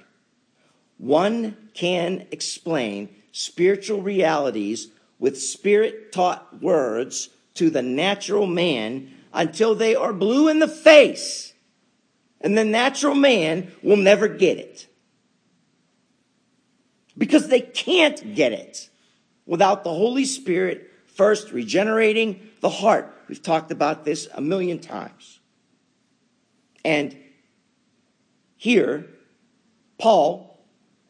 One 0.96 1.58
can 1.74 2.26
explain 2.30 3.10
spiritual 3.32 4.00
realities 4.00 4.88
with 5.18 5.38
spirit 5.38 6.10
taught 6.10 6.62
words 6.62 7.28
to 7.56 7.68
the 7.68 7.82
natural 7.82 8.46
man 8.46 9.10
until 9.34 9.74
they 9.74 9.94
are 9.94 10.14
blue 10.14 10.48
in 10.48 10.58
the 10.58 10.68
face. 10.68 11.51
And 12.42 12.58
the 12.58 12.64
natural 12.64 13.14
man 13.14 13.72
will 13.82 13.96
never 13.96 14.28
get 14.28 14.58
it. 14.58 14.88
Because 17.16 17.48
they 17.48 17.60
can't 17.60 18.34
get 18.34 18.52
it 18.52 18.90
without 19.46 19.84
the 19.84 19.90
Holy 19.90 20.24
Spirit 20.24 20.90
first 21.06 21.52
regenerating 21.52 22.40
the 22.60 22.70
heart. 22.70 23.14
We've 23.28 23.42
talked 23.42 23.70
about 23.70 24.04
this 24.04 24.28
a 24.34 24.40
million 24.40 24.78
times. 24.78 25.40
And 26.84 27.16
here, 28.56 29.06
Paul 29.98 30.58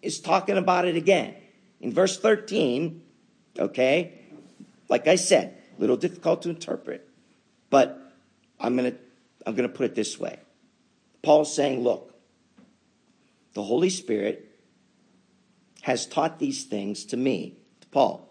is 0.02 0.20
talking 0.20 0.56
about 0.56 0.86
it 0.86 0.96
again. 0.96 1.34
In 1.80 1.92
verse 1.92 2.18
13, 2.18 3.02
okay, 3.58 4.18
like 4.88 5.08
I 5.08 5.16
said, 5.16 5.56
a 5.76 5.80
little 5.80 5.96
difficult 5.96 6.42
to 6.42 6.50
interpret, 6.50 7.08
but 7.70 7.98
I'm 8.60 8.76
going 8.76 8.92
to 8.92 8.98
I'm 9.44 9.54
going 9.56 9.68
to 9.68 9.74
put 9.74 9.86
it 9.86 9.94
this 9.94 10.20
way. 10.20 10.38
Paul's 11.22 11.54
saying, 11.54 11.82
look, 11.82 12.14
the 13.54 13.62
Holy 13.62 13.90
Spirit 13.90 14.48
has 15.82 16.06
taught 16.06 16.38
these 16.38 16.64
things 16.64 17.04
to 17.06 17.16
me, 17.16 17.56
to 17.80 17.88
Paul. 17.88 18.28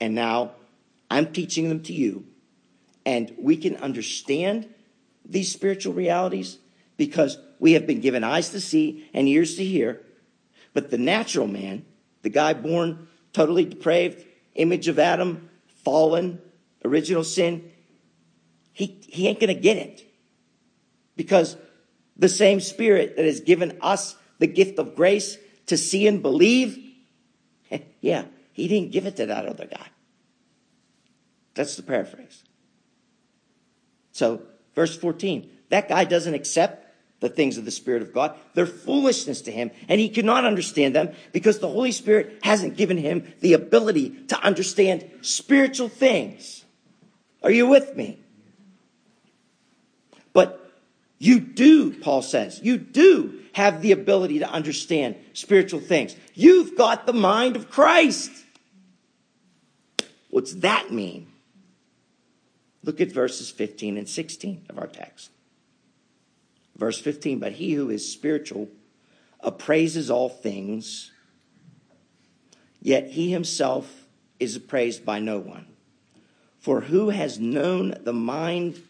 And 0.00 0.14
now 0.14 0.52
I'm 1.10 1.32
teaching 1.32 1.68
them 1.68 1.82
to 1.84 1.92
you. 1.92 2.26
And 3.04 3.34
we 3.38 3.56
can 3.56 3.76
understand 3.76 4.68
these 5.24 5.52
spiritual 5.52 5.94
realities 5.94 6.58
because 6.96 7.38
we 7.58 7.72
have 7.72 7.86
been 7.86 8.00
given 8.00 8.24
eyes 8.24 8.50
to 8.50 8.60
see 8.60 9.08
and 9.14 9.28
ears 9.28 9.56
to 9.56 9.64
hear. 9.64 10.02
But 10.72 10.90
the 10.90 10.98
natural 10.98 11.46
man, 11.46 11.84
the 12.22 12.28
guy 12.28 12.54
born 12.54 13.08
totally 13.32 13.64
depraved, 13.64 14.24
image 14.54 14.88
of 14.88 14.98
Adam, 14.98 15.48
fallen, 15.84 16.40
original 16.84 17.24
sin, 17.24 17.70
he, 18.72 18.98
he 19.08 19.28
ain't 19.28 19.40
going 19.40 19.54
to 19.54 19.60
get 19.60 19.76
it. 19.76 20.06
Because 21.16 21.56
the 22.20 22.28
same 22.28 22.60
spirit 22.60 23.16
that 23.16 23.24
has 23.24 23.40
given 23.40 23.78
us 23.80 24.14
the 24.38 24.46
gift 24.46 24.78
of 24.78 24.94
grace 24.94 25.38
to 25.66 25.76
see 25.76 26.06
and 26.06 26.22
believe, 26.22 26.78
yeah, 28.00 28.24
he 28.52 28.68
didn't 28.68 28.92
give 28.92 29.06
it 29.06 29.16
to 29.16 29.26
that 29.26 29.46
other 29.46 29.66
guy. 29.66 29.86
That's 31.54 31.76
the 31.76 31.82
paraphrase. 31.82 32.44
So, 34.12 34.42
verse 34.74 34.96
14, 34.96 35.50
that 35.70 35.88
guy 35.88 36.04
doesn't 36.04 36.34
accept 36.34 36.86
the 37.20 37.28
things 37.28 37.58
of 37.58 37.64
the 37.64 37.70
Spirit 37.70 38.02
of 38.02 38.12
God. 38.12 38.34
They're 38.54 38.66
foolishness 38.66 39.42
to 39.42 39.52
him, 39.52 39.70
and 39.88 40.00
he 40.00 40.08
cannot 40.08 40.44
understand 40.44 40.94
them 40.94 41.14
because 41.32 41.58
the 41.58 41.68
Holy 41.68 41.92
Spirit 41.92 42.38
hasn't 42.42 42.76
given 42.76 42.98
him 42.98 43.32
the 43.40 43.54
ability 43.54 44.10
to 44.28 44.38
understand 44.40 45.10
spiritual 45.22 45.88
things. 45.88 46.64
Are 47.42 47.50
you 47.50 47.66
with 47.66 47.96
me? 47.96 48.18
But 50.32 50.59
you 51.20 51.38
do, 51.38 51.92
Paul 51.92 52.22
says, 52.22 52.60
you 52.62 52.78
do 52.78 53.40
have 53.52 53.82
the 53.82 53.92
ability 53.92 54.38
to 54.38 54.50
understand 54.50 55.16
spiritual 55.34 55.80
things. 55.80 56.16
You've 56.34 56.76
got 56.78 57.06
the 57.06 57.12
mind 57.12 57.56
of 57.56 57.70
Christ. 57.70 58.30
What's 60.30 60.54
that 60.54 60.90
mean? 60.90 61.30
Look 62.82 63.02
at 63.02 63.12
verses 63.12 63.50
15 63.50 63.98
and 63.98 64.08
16 64.08 64.64
of 64.70 64.78
our 64.78 64.86
text. 64.86 65.30
Verse 66.74 66.98
15, 66.98 67.38
but 67.38 67.52
he 67.52 67.74
who 67.74 67.90
is 67.90 68.10
spiritual 68.10 68.68
appraises 69.40 70.10
all 70.10 70.30
things, 70.30 71.12
yet 72.80 73.10
he 73.10 73.30
himself 73.30 74.06
is 74.38 74.56
appraised 74.56 75.04
by 75.04 75.18
no 75.18 75.38
one. 75.38 75.66
For 76.58 76.80
who 76.80 77.10
has 77.10 77.38
known 77.38 77.94
the 78.04 78.14
mind 78.14 78.80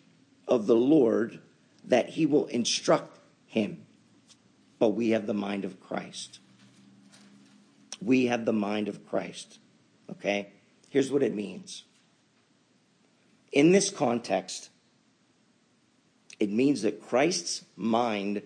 of 0.47 0.69
the 0.69 0.77
Lord 0.77 1.41
that 1.85 2.11
he 2.11 2.27
will 2.27 2.47
instruct 2.47 3.19
him? 3.47 3.85
But 4.79 4.91
we 4.91 5.11
have 5.11 5.27
the 5.27 5.35
mind 5.35 5.65
of 5.65 5.81
Christ. 5.81 6.39
We 8.03 8.27
have 8.27 8.45
the 8.45 8.53
mind 8.53 8.89
of 8.89 9.07
Christ. 9.07 9.59
Okay? 10.11 10.49
Here's 10.89 11.13
what 11.13 11.23
it 11.23 11.35
means. 11.35 11.85
In 13.53 13.73
this 13.73 13.91
context, 13.91 14.71
it 16.39 16.51
means 16.51 16.83
that 16.83 17.03
Christ's 17.03 17.65
mind, 17.77 18.43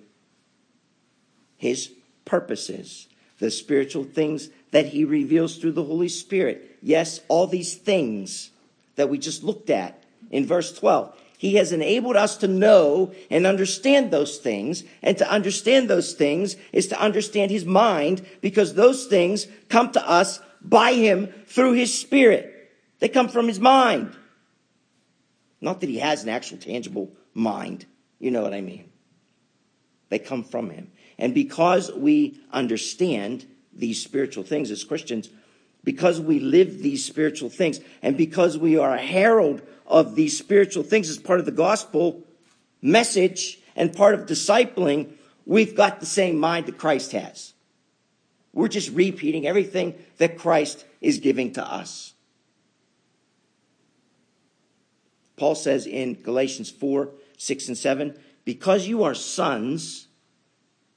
his 1.57 1.93
purposes, 2.25 3.07
the 3.39 3.51
spiritual 3.51 4.05
things 4.05 4.49
that 4.71 4.87
he 4.87 5.05
reveals 5.05 5.59
through 5.59 5.73
the 5.73 5.85
Holy 5.85 6.09
Spirit. 6.09 6.79
Yes, 6.83 7.21
all 7.29 7.47
these 7.47 7.75
things 7.75 8.51
that 8.97 9.09
we 9.09 9.19
just 9.19 9.45
looked 9.45 9.71
at 9.71 10.03
in 10.31 10.47
verse 10.47 10.77
12. 10.77 11.17
He 11.45 11.57
has 11.57 11.73
enabled 11.73 12.17
us 12.17 12.39
to 12.39 12.49
know 12.49 13.13
and 13.31 13.45
understand 13.45 14.11
those 14.11 14.39
things. 14.39 14.83
And 15.03 15.19
to 15.19 15.31
understand 15.31 15.91
those 15.91 16.15
things 16.15 16.57
is 16.73 16.87
to 16.87 16.99
understand 16.99 17.51
his 17.51 17.67
mind 17.67 18.25
because 18.41 18.73
those 18.73 19.05
things 19.05 19.47
come 19.69 19.93
to 19.93 20.09
us 20.09 20.41
by 20.63 20.95
him 20.95 21.27
through 21.45 21.75
his 21.75 21.93
spirit. 21.93 22.73
They 22.99 23.11
come 23.11 23.29
from 23.29 23.47
his 23.47 23.61
mind. 23.61 24.17
Not 25.61 25.83
that 25.83 25.91
he 25.91 25.99
has 25.99 26.23
an 26.23 26.31
actual 26.31 26.57
tangible 26.57 27.13
mind. 27.35 27.85
You 28.19 28.31
know 28.31 28.41
what 28.41 28.55
I 28.55 28.63
mean? 28.63 28.91
They 30.09 30.21
come 30.21 30.45
from 30.45 30.71
him. 30.71 30.93
And 31.19 31.35
because 31.35 31.93
we 31.93 32.41
understand 32.53 33.45
these 33.71 34.03
spiritual 34.03 34.45
things 34.45 34.71
as 34.71 34.83
Christians, 34.83 35.29
because 35.83 36.23
we 36.23 36.41
live 36.41 36.79
these 36.79 37.05
spiritual 37.05 37.51
things, 37.51 37.81
and 38.01 38.17
because 38.17 38.57
we 38.57 38.79
are 38.79 38.95
a 38.95 38.99
herald 38.99 39.61
of 39.87 40.15
these 40.15 40.39
spiritual 40.39 40.83
things 40.83 41.11
as 41.11 41.19
part 41.19 41.41
of 41.41 41.47
the 41.47 41.53
gospel 41.53 42.23
message 42.81 43.59
and 43.77 43.95
part 43.95 44.15
of 44.15 44.27
discipling, 44.27 45.13
we've 45.47 45.75
got 45.75 46.01
the 46.01 46.07
same 46.07 46.39
mind 46.39 46.67
that 46.67 46.79
Christ 46.79 47.13
has. 47.13 47.55
We're 48.53 48.69
just 48.69 48.91
repeating 48.91 49.47
everything 49.47 49.95
that 50.19 50.39
Christ 50.39 50.85
is 51.01 51.19
giving 51.19 51.53
to 51.55 51.67
us. 51.67 52.13
Paul 55.37 55.57
says 55.57 55.87
in 55.87 56.15
Galatians 56.23 56.71
4 56.71 57.11
6 57.37 57.69
and 57.69 57.77
7 57.77 58.17
because 58.45 58.87
you 58.87 59.03
are 59.03 59.15
sons, 59.15 60.07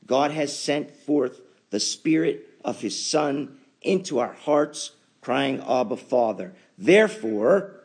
God 0.05 0.31
has 0.31 0.57
sent 0.57 0.91
forth 0.91 1.41
the 1.71 1.79
Spirit 1.79 2.47
of 2.63 2.81
His 2.81 3.03
Son 3.05 3.57
into 3.81 4.19
our 4.19 4.33
hearts, 4.33 4.91
crying, 5.21 5.63
Abba, 5.67 5.97
Father. 5.97 6.53
Therefore, 6.77 7.76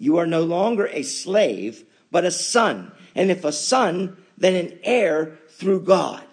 you 0.00 0.16
are 0.16 0.26
no 0.26 0.42
longer 0.42 0.86
a 0.86 1.02
slave, 1.02 1.84
but 2.10 2.24
a 2.24 2.30
son. 2.30 2.90
And 3.14 3.30
if 3.30 3.44
a 3.44 3.52
son, 3.52 4.16
then 4.38 4.56
an 4.56 4.78
heir 4.82 5.38
through 5.50 5.82
God. 5.82 6.24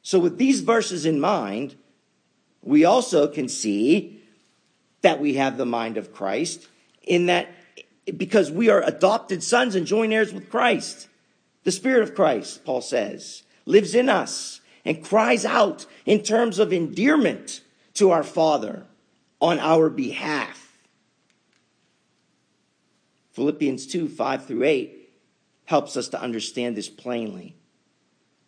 So, 0.00 0.18
with 0.18 0.38
these 0.38 0.60
verses 0.60 1.04
in 1.04 1.20
mind, 1.20 1.76
we 2.62 2.86
also 2.86 3.28
can 3.28 3.48
see 3.48 4.22
that 5.02 5.20
we 5.20 5.34
have 5.34 5.58
the 5.58 5.66
mind 5.66 5.98
of 5.98 6.14
Christ 6.14 6.66
in 7.02 7.26
that 7.26 7.48
because 8.16 8.50
we 8.50 8.70
are 8.70 8.82
adopted 8.82 9.42
sons 9.42 9.74
and 9.74 9.86
joint 9.86 10.14
heirs 10.14 10.32
with 10.32 10.50
Christ. 10.50 11.08
The 11.64 11.72
Spirit 11.72 12.02
of 12.02 12.14
Christ, 12.14 12.64
Paul 12.64 12.80
says, 12.80 13.42
lives 13.66 13.94
in 13.94 14.08
us 14.08 14.60
and 14.82 15.04
cries 15.04 15.44
out 15.44 15.84
in 16.06 16.22
terms 16.22 16.58
of 16.58 16.72
endearment 16.72 17.60
to 17.94 18.10
our 18.10 18.22
Father 18.22 18.86
on 19.40 19.58
our 19.58 19.90
behalf. 19.90 20.63
Philippians 23.34 23.86
2 23.86 24.08
5 24.08 24.46
through 24.46 24.62
8 24.62 25.10
helps 25.66 25.96
us 25.96 26.08
to 26.08 26.20
understand 26.20 26.76
this 26.76 26.88
plainly. 26.88 27.56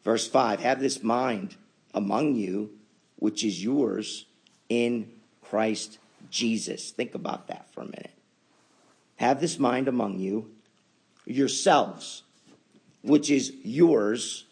Verse 0.04 0.28
5 0.28 0.60
Have 0.60 0.80
this 0.80 1.02
mind 1.02 1.56
among 1.92 2.36
you, 2.36 2.70
which 3.16 3.44
is 3.44 3.62
yours 3.62 4.26
in 4.68 5.10
Christ 5.42 5.98
Jesus. 6.30 6.90
Think 6.92 7.14
about 7.14 7.48
that 7.48 7.72
for 7.72 7.82
a 7.82 7.86
minute. 7.86 8.12
Have 9.16 9.40
this 9.40 9.58
mind 9.58 9.88
among 9.88 10.20
you, 10.20 10.50
yourselves, 11.24 12.22
which 13.02 13.30
is 13.30 13.52
yours 13.64 14.44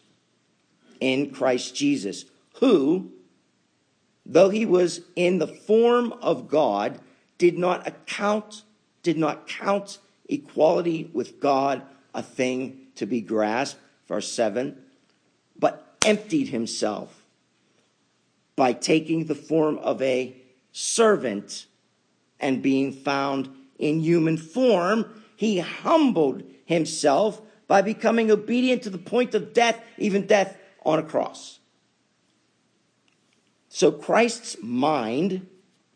in 1.01 1.31
Christ 1.31 1.77
Jesus, 1.77 2.25
who, 2.55 3.13
though 4.25 4.49
he 4.49 4.65
was 4.65 5.03
in 5.15 5.39
the 5.39 5.47
form 5.47 6.13
of 6.15 6.49
God, 6.49 6.99
did 7.37 7.59
not 7.59 7.87
account, 7.87 8.63
did 9.03 9.19
not 9.19 9.47
count 9.47 9.99
equality 10.29 11.11
with 11.13 11.41
God 11.41 11.83
a 12.15 12.23
thing 12.23 12.89
to 12.97 13.07
be 13.07 13.21
grasped. 13.21 13.81
Verse 14.07 14.31
7 14.33 14.79
but 15.57 15.97
emptied 16.05 16.49
himself 16.49 17.25
by 18.57 18.73
taking 18.73 19.27
the 19.27 19.35
form 19.35 19.79
of 19.79 20.01
a 20.03 20.37
servant 20.73 21.67
and 22.41 22.63
being 22.63 22.93
found 22.93 23.49
in 23.79 24.01
human 24.01 24.37
form, 24.37 25.23
he 25.37 25.59
humbled 25.59 26.43
himself 26.65 27.41
by 27.67 27.83
becoming 27.83 28.31
obedient 28.31 28.83
to 28.83 28.91
the 28.91 28.99
point 28.99 29.35
of 29.35 29.53
death, 29.53 29.81
even 29.99 30.27
death 30.27 30.57
on 30.85 30.99
a 30.99 31.03
cross. 31.03 31.59
So 33.69 33.91
Christ's 33.91 34.57
mind, 34.63 35.47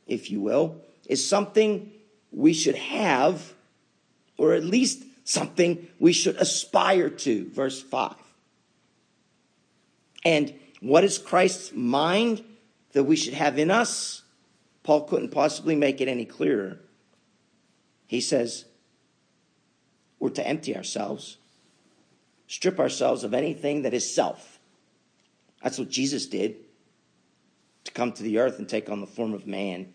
if 0.07 0.31
you 0.31 0.41
will, 0.41 0.83
is 1.07 1.26
something 1.26 1.93
we 2.33 2.53
should 2.53 2.74
have, 2.74 3.55
or 4.39 4.55
at 4.55 4.64
least 4.64 5.05
something 5.24 5.86
we 5.99 6.14
should 6.14 6.36
aspire 6.36 7.11
to. 7.11 7.51
Verse 7.51 7.82
5. 7.82 8.14
And 10.24 10.55
what 10.80 11.05
is 11.05 11.18
Christ's 11.18 11.72
mind 11.74 12.43
that 12.93 13.05
we 13.05 13.16
should 13.16 13.34
have 13.34 13.59
in 13.59 13.70
us? 13.70 14.22
Paul 14.82 15.03
couldn't 15.03 15.30
possibly 15.30 15.76
make 15.76 16.01
it 16.01 16.09
any 16.09 16.24
clearer. 16.24 16.78
He 18.07 18.22
says, 18.22 18.64
we're 20.18 20.30
to 20.30 20.47
empty 20.47 20.74
ourselves, 20.74 21.36
strip 22.47 22.80
ourselves 22.80 23.22
of 23.22 23.34
anything 23.34 23.82
that 23.82 23.95
is 23.95 24.12
self. 24.12 24.59
That's 25.62 25.78
what 25.78 25.91
Jesus 25.91 26.26
did 26.26 26.57
to 27.84 27.93
come 27.93 28.12
to 28.12 28.22
the 28.22 28.39
earth 28.39 28.59
and 28.59 28.68
take 28.68 28.89
on 28.89 29.01
the 29.01 29.07
form 29.07 29.34
of 29.34 29.47
man. 29.47 29.93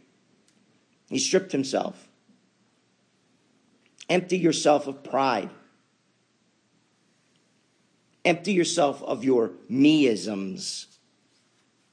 He 1.10 1.20
stripped 1.20 1.52
himself. 1.52 2.08
Empty 4.10 4.38
yourself 4.38 4.88
of 4.88 5.04
pride. 5.04 5.50
Empty 8.26 8.54
yourself 8.54 9.04
of 9.04 9.24
your 9.24 9.52
meisms 9.70 10.86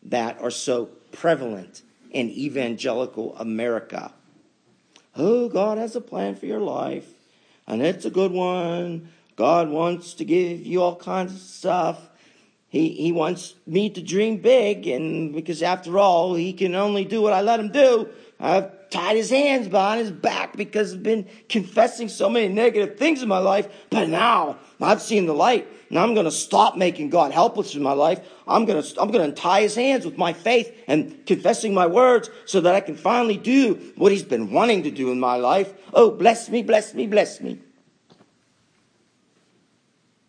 that 0.02 0.40
are 0.40 0.50
so 0.50 0.86
prevalent 1.12 1.82
in 2.10 2.30
evangelical 2.30 3.36
America. 3.36 4.12
Oh, 5.16 5.48
God 5.48 5.78
has 5.78 5.96
a 5.96 6.00
plan 6.00 6.36
for 6.36 6.46
your 6.46 6.60
life, 6.60 7.06
and 7.66 7.82
it's 7.82 8.04
a 8.04 8.10
good 8.10 8.32
one. 8.32 9.08
God 9.36 9.68
wants 9.68 10.14
to 10.14 10.24
give 10.24 10.64
you 10.66 10.82
all 10.82 10.96
kinds 10.96 11.32
of 11.32 11.40
stuff. 11.40 12.08
He, 12.68 12.90
he 12.90 13.10
wants 13.10 13.54
me 13.66 13.90
to 13.90 14.00
dream 14.00 14.36
big, 14.36 14.86
and 14.86 15.32
because 15.34 15.62
after 15.62 15.98
all, 15.98 16.34
he 16.34 16.52
can 16.52 16.74
only 16.74 17.04
do 17.04 17.20
what 17.20 17.32
I 17.32 17.40
let 17.40 17.58
him 17.58 17.72
do. 17.72 18.08
I've 18.38 18.70
tied 18.90 19.16
his 19.16 19.30
hands 19.30 19.68
behind 19.68 20.00
his 20.00 20.10
back 20.10 20.56
because 20.56 20.92
I've 20.92 21.02
been 21.02 21.26
confessing 21.48 22.08
so 22.08 22.28
many 22.28 22.48
negative 22.48 22.98
things 22.98 23.22
in 23.22 23.28
my 23.28 23.38
life. 23.38 23.68
But 23.88 24.08
now 24.08 24.58
I've 24.80 25.00
seen 25.00 25.26
the 25.26 25.34
light, 25.34 25.66
and 25.88 25.98
I'm 25.98 26.14
going 26.14 26.26
to 26.26 26.32
stop 26.32 26.76
making 26.76 27.10
God 27.10 27.32
helpless 27.32 27.74
in 27.74 27.82
my 27.82 27.92
life. 27.92 28.20
I'm 28.46 28.64
going 28.64 28.82
to 28.82 29.00
I'm 29.00 29.10
going 29.10 29.32
to 29.32 29.40
tie 29.40 29.62
his 29.62 29.74
hands 29.74 30.04
with 30.04 30.18
my 30.18 30.32
faith 30.32 30.76
and 30.86 31.24
confessing 31.24 31.72
my 31.72 31.86
words, 31.86 32.30
so 32.44 32.60
that 32.60 32.74
I 32.74 32.80
can 32.80 32.96
finally 32.96 33.36
do 33.36 33.92
what 33.96 34.12
he's 34.12 34.24
been 34.24 34.50
wanting 34.50 34.82
to 34.82 34.90
do 34.90 35.12
in 35.12 35.20
my 35.20 35.36
life. 35.36 35.72
Oh, 35.94 36.10
bless 36.10 36.48
me, 36.48 36.62
bless 36.62 36.92
me, 36.94 37.06
bless 37.06 37.40
me. 37.40 37.60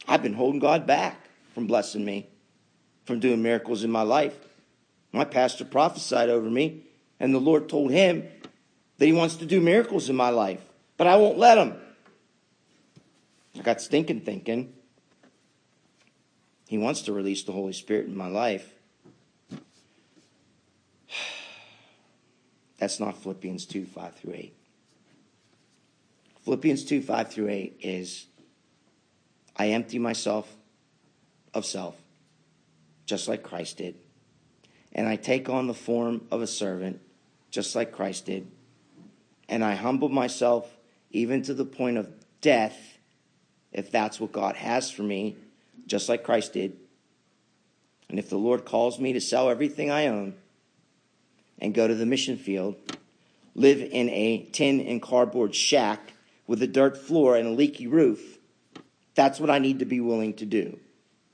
I've 0.07 0.21
been 0.21 0.33
holding 0.33 0.59
God 0.59 0.85
back 0.85 1.27
from 1.53 1.67
blessing 1.67 2.05
me, 2.05 2.27
from 3.05 3.19
doing 3.19 3.41
miracles 3.41 3.83
in 3.83 3.91
my 3.91 4.01
life. 4.03 4.37
My 5.13 5.25
pastor 5.25 5.65
prophesied 5.65 6.29
over 6.29 6.49
me 6.49 6.83
and 7.21 7.33
the 7.35 7.39
Lord 7.39 7.69
told 7.69 7.91
him 7.91 8.27
that 9.01 9.07
he 9.07 9.13
wants 9.13 9.37
to 9.37 9.47
do 9.47 9.59
miracles 9.59 10.09
in 10.09 10.15
my 10.15 10.29
life, 10.29 10.61
but 10.95 11.07
I 11.07 11.15
won't 11.15 11.39
let 11.39 11.57
him. 11.57 11.73
I 13.57 13.63
got 13.63 13.81
stinking 13.81 14.21
thinking. 14.21 14.73
He 16.67 16.77
wants 16.77 17.01
to 17.01 17.11
release 17.11 17.41
the 17.41 17.51
Holy 17.51 17.73
Spirit 17.73 18.05
in 18.05 18.15
my 18.15 18.27
life. 18.27 18.71
That's 22.77 22.99
not 22.99 23.17
Philippians 23.17 23.65
2 23.65 23.87
5 23.87 24.15
through 24.17 24.33
8. 24.35 24.55
Philippians 26.45 26.85
2 26.85 27.01
5 27.01 27.33
through 27.33 27.49
8 27.49 27.77
is 27.81 28.27
I 29.57 29.69
empty 29.69 29.97
myself 29.97 30.47
of 31.55 31.65
self, 31.65 31.95
just 33.07 33.27
like 33.27 33.41
Christ 33.41 33.77
did, 33.77 33.95
and 34.93 35.07
I 35.07 35.15
take 35.15 35.49
on 35.49 35.65
the 35.65 35.73
form 35.73 36.27
of 36.29 36.43
a 36.43 36.47
servant 36.47 37.01
just 37.49 37.75
like 37.75 37.91
Christ 37.91 38.27
did. 38.27 38.45
And 39.51 39.65
I 39.65 39.75
humble 39.75 40.07
myself 40.07 40.65
even 41.11 41.41
to 41.43 41.53
the 41.53 41.65
point 41.65 41.97
of 41.97 42.09
death, 42.39 42.97
if 43.73 43.91
that's 43.91 44.17
what 44.17 44.31
God 44.31 44.55
has 44.55 44.89
for 44.89 45.03
me, 45.03 45.35
just 45.85 46.07
like 46.07 46.23
Christ 46.23 46.53
did. 46.53 46.77
And 48.09 48.17
if 48.17 48.29
the 48.29 48.37
Lord 48.37 48.63
calls 48.63 48.97
me 48.97 49.11
to 49.11 49.21
sell 49.21 49.49
everything 49.49 49.91
I 49.91 50.07
own 50.07 50.35
and 51.59 51.73
go 51.73 51.85
to 51.85 51.93
the 51.93 52.05
mission 52.05 52.37
field, 52.37 52.75
live 53.53 53.81
in 53.81 54.09
a 54.09 54.47
tin 54.53 54.79
and 54.79 55.01
cardboard 55.01 55.53
shack 55.53 56.13
with 56.47 56.63
a 56.63 56.67
dirt 56.67 56.97
floor 56.97 57.35
and 57.35 57.47
a 57.49 57.51
leaky 57.51 57.87
roof, 57.87 58.39
that's 59.15 59.39
what 59.39 59.49
I 59.49 59.59
need 59.59 59.79
to 59.79 59.85
be 59.85 59.99
willing 59.99 60.33
to 60.35 60.45
do. 60.45 60.79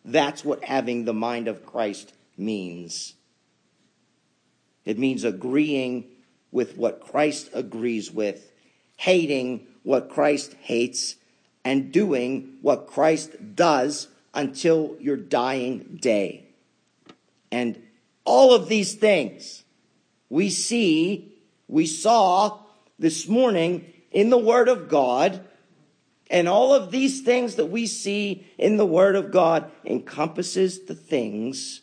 That's 0.04 0.44
what 0.44 0.64
having 0.64 1.06
the 1.06 1.14
mind 1.14 1.48
of 1.48 1.68
Christ 1.68 2.14
means. 2.36 3.14
It 4.86 4.98
means 4.98 5.24
agreeing 5.24 6.06
with 6.52 6.78
what 6.78 7.02
Christ 7.02 7.50
agrees 7.54 8.12
with, 8.12 8.52
hating 8.98 9.68
what 9.84 10.10
Christ 10.10 10.56
hates, 10.62 11.16
and 11.64 11.92
doing 11.92 12.58
what 12.62 12.88
Christ 12.88 13.56
does 13.56 14.08
until 14.34 14.96
your 15.00 15.18
dying 15.18 15.98
day. 16.02 16.46
And 17.52 17.82
all 18.26 18.54
of 18.54 18.70
these 18.70 18.96
things 18.96 19.64
we 20.30 20.50
see, 20.50 21.34
we 21.68 21.86
saw 21.86 22.60
this 23.00 23.28
morning 23.28 23.86
in 24.12 24.30
the 24.30 24.38
Word 24.38 24.70
of 24.70 24.90
God. 24.90 25.44
And 26.30 26.50
all 26.50 26.74
of 26.74 26.92
these 26.92 27.22
things 27.22 27.56
that 27.56 27.68
we 27.68 27.88
see 27.88 28.46
in 28.58 28.78
the 28.78 28.86
Word 28.86 29.16
of 29.16 29.32
God 29.32 29.72
encompasses 29.86 30.86
the 30.86 30.96
things 30.96 31.82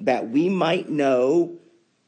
that 0.00 0.28
we 0.28 0.48
might 0.48 0.88
know 0.88 1.56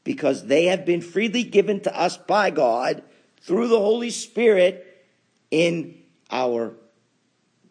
because 0.03 0.45
they 0.45 0.65
have 0.65 0.85
been 0.85 1.01
freely 1.01 1.43
given 1.43 1.79
to 1.81 1.99
us 1.99 2.17
by 2.17 2.49
God 2.49 3.03
through 3.41 3.67
the 3.67 3.79
Holy 3.79 4.09
Spirit 4.09 5.05
in 5.49 5.95
our 6.29 6.73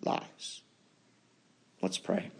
lives. 0.05 0.63
Let's 1.83 1.99
pray. 1.99 2.31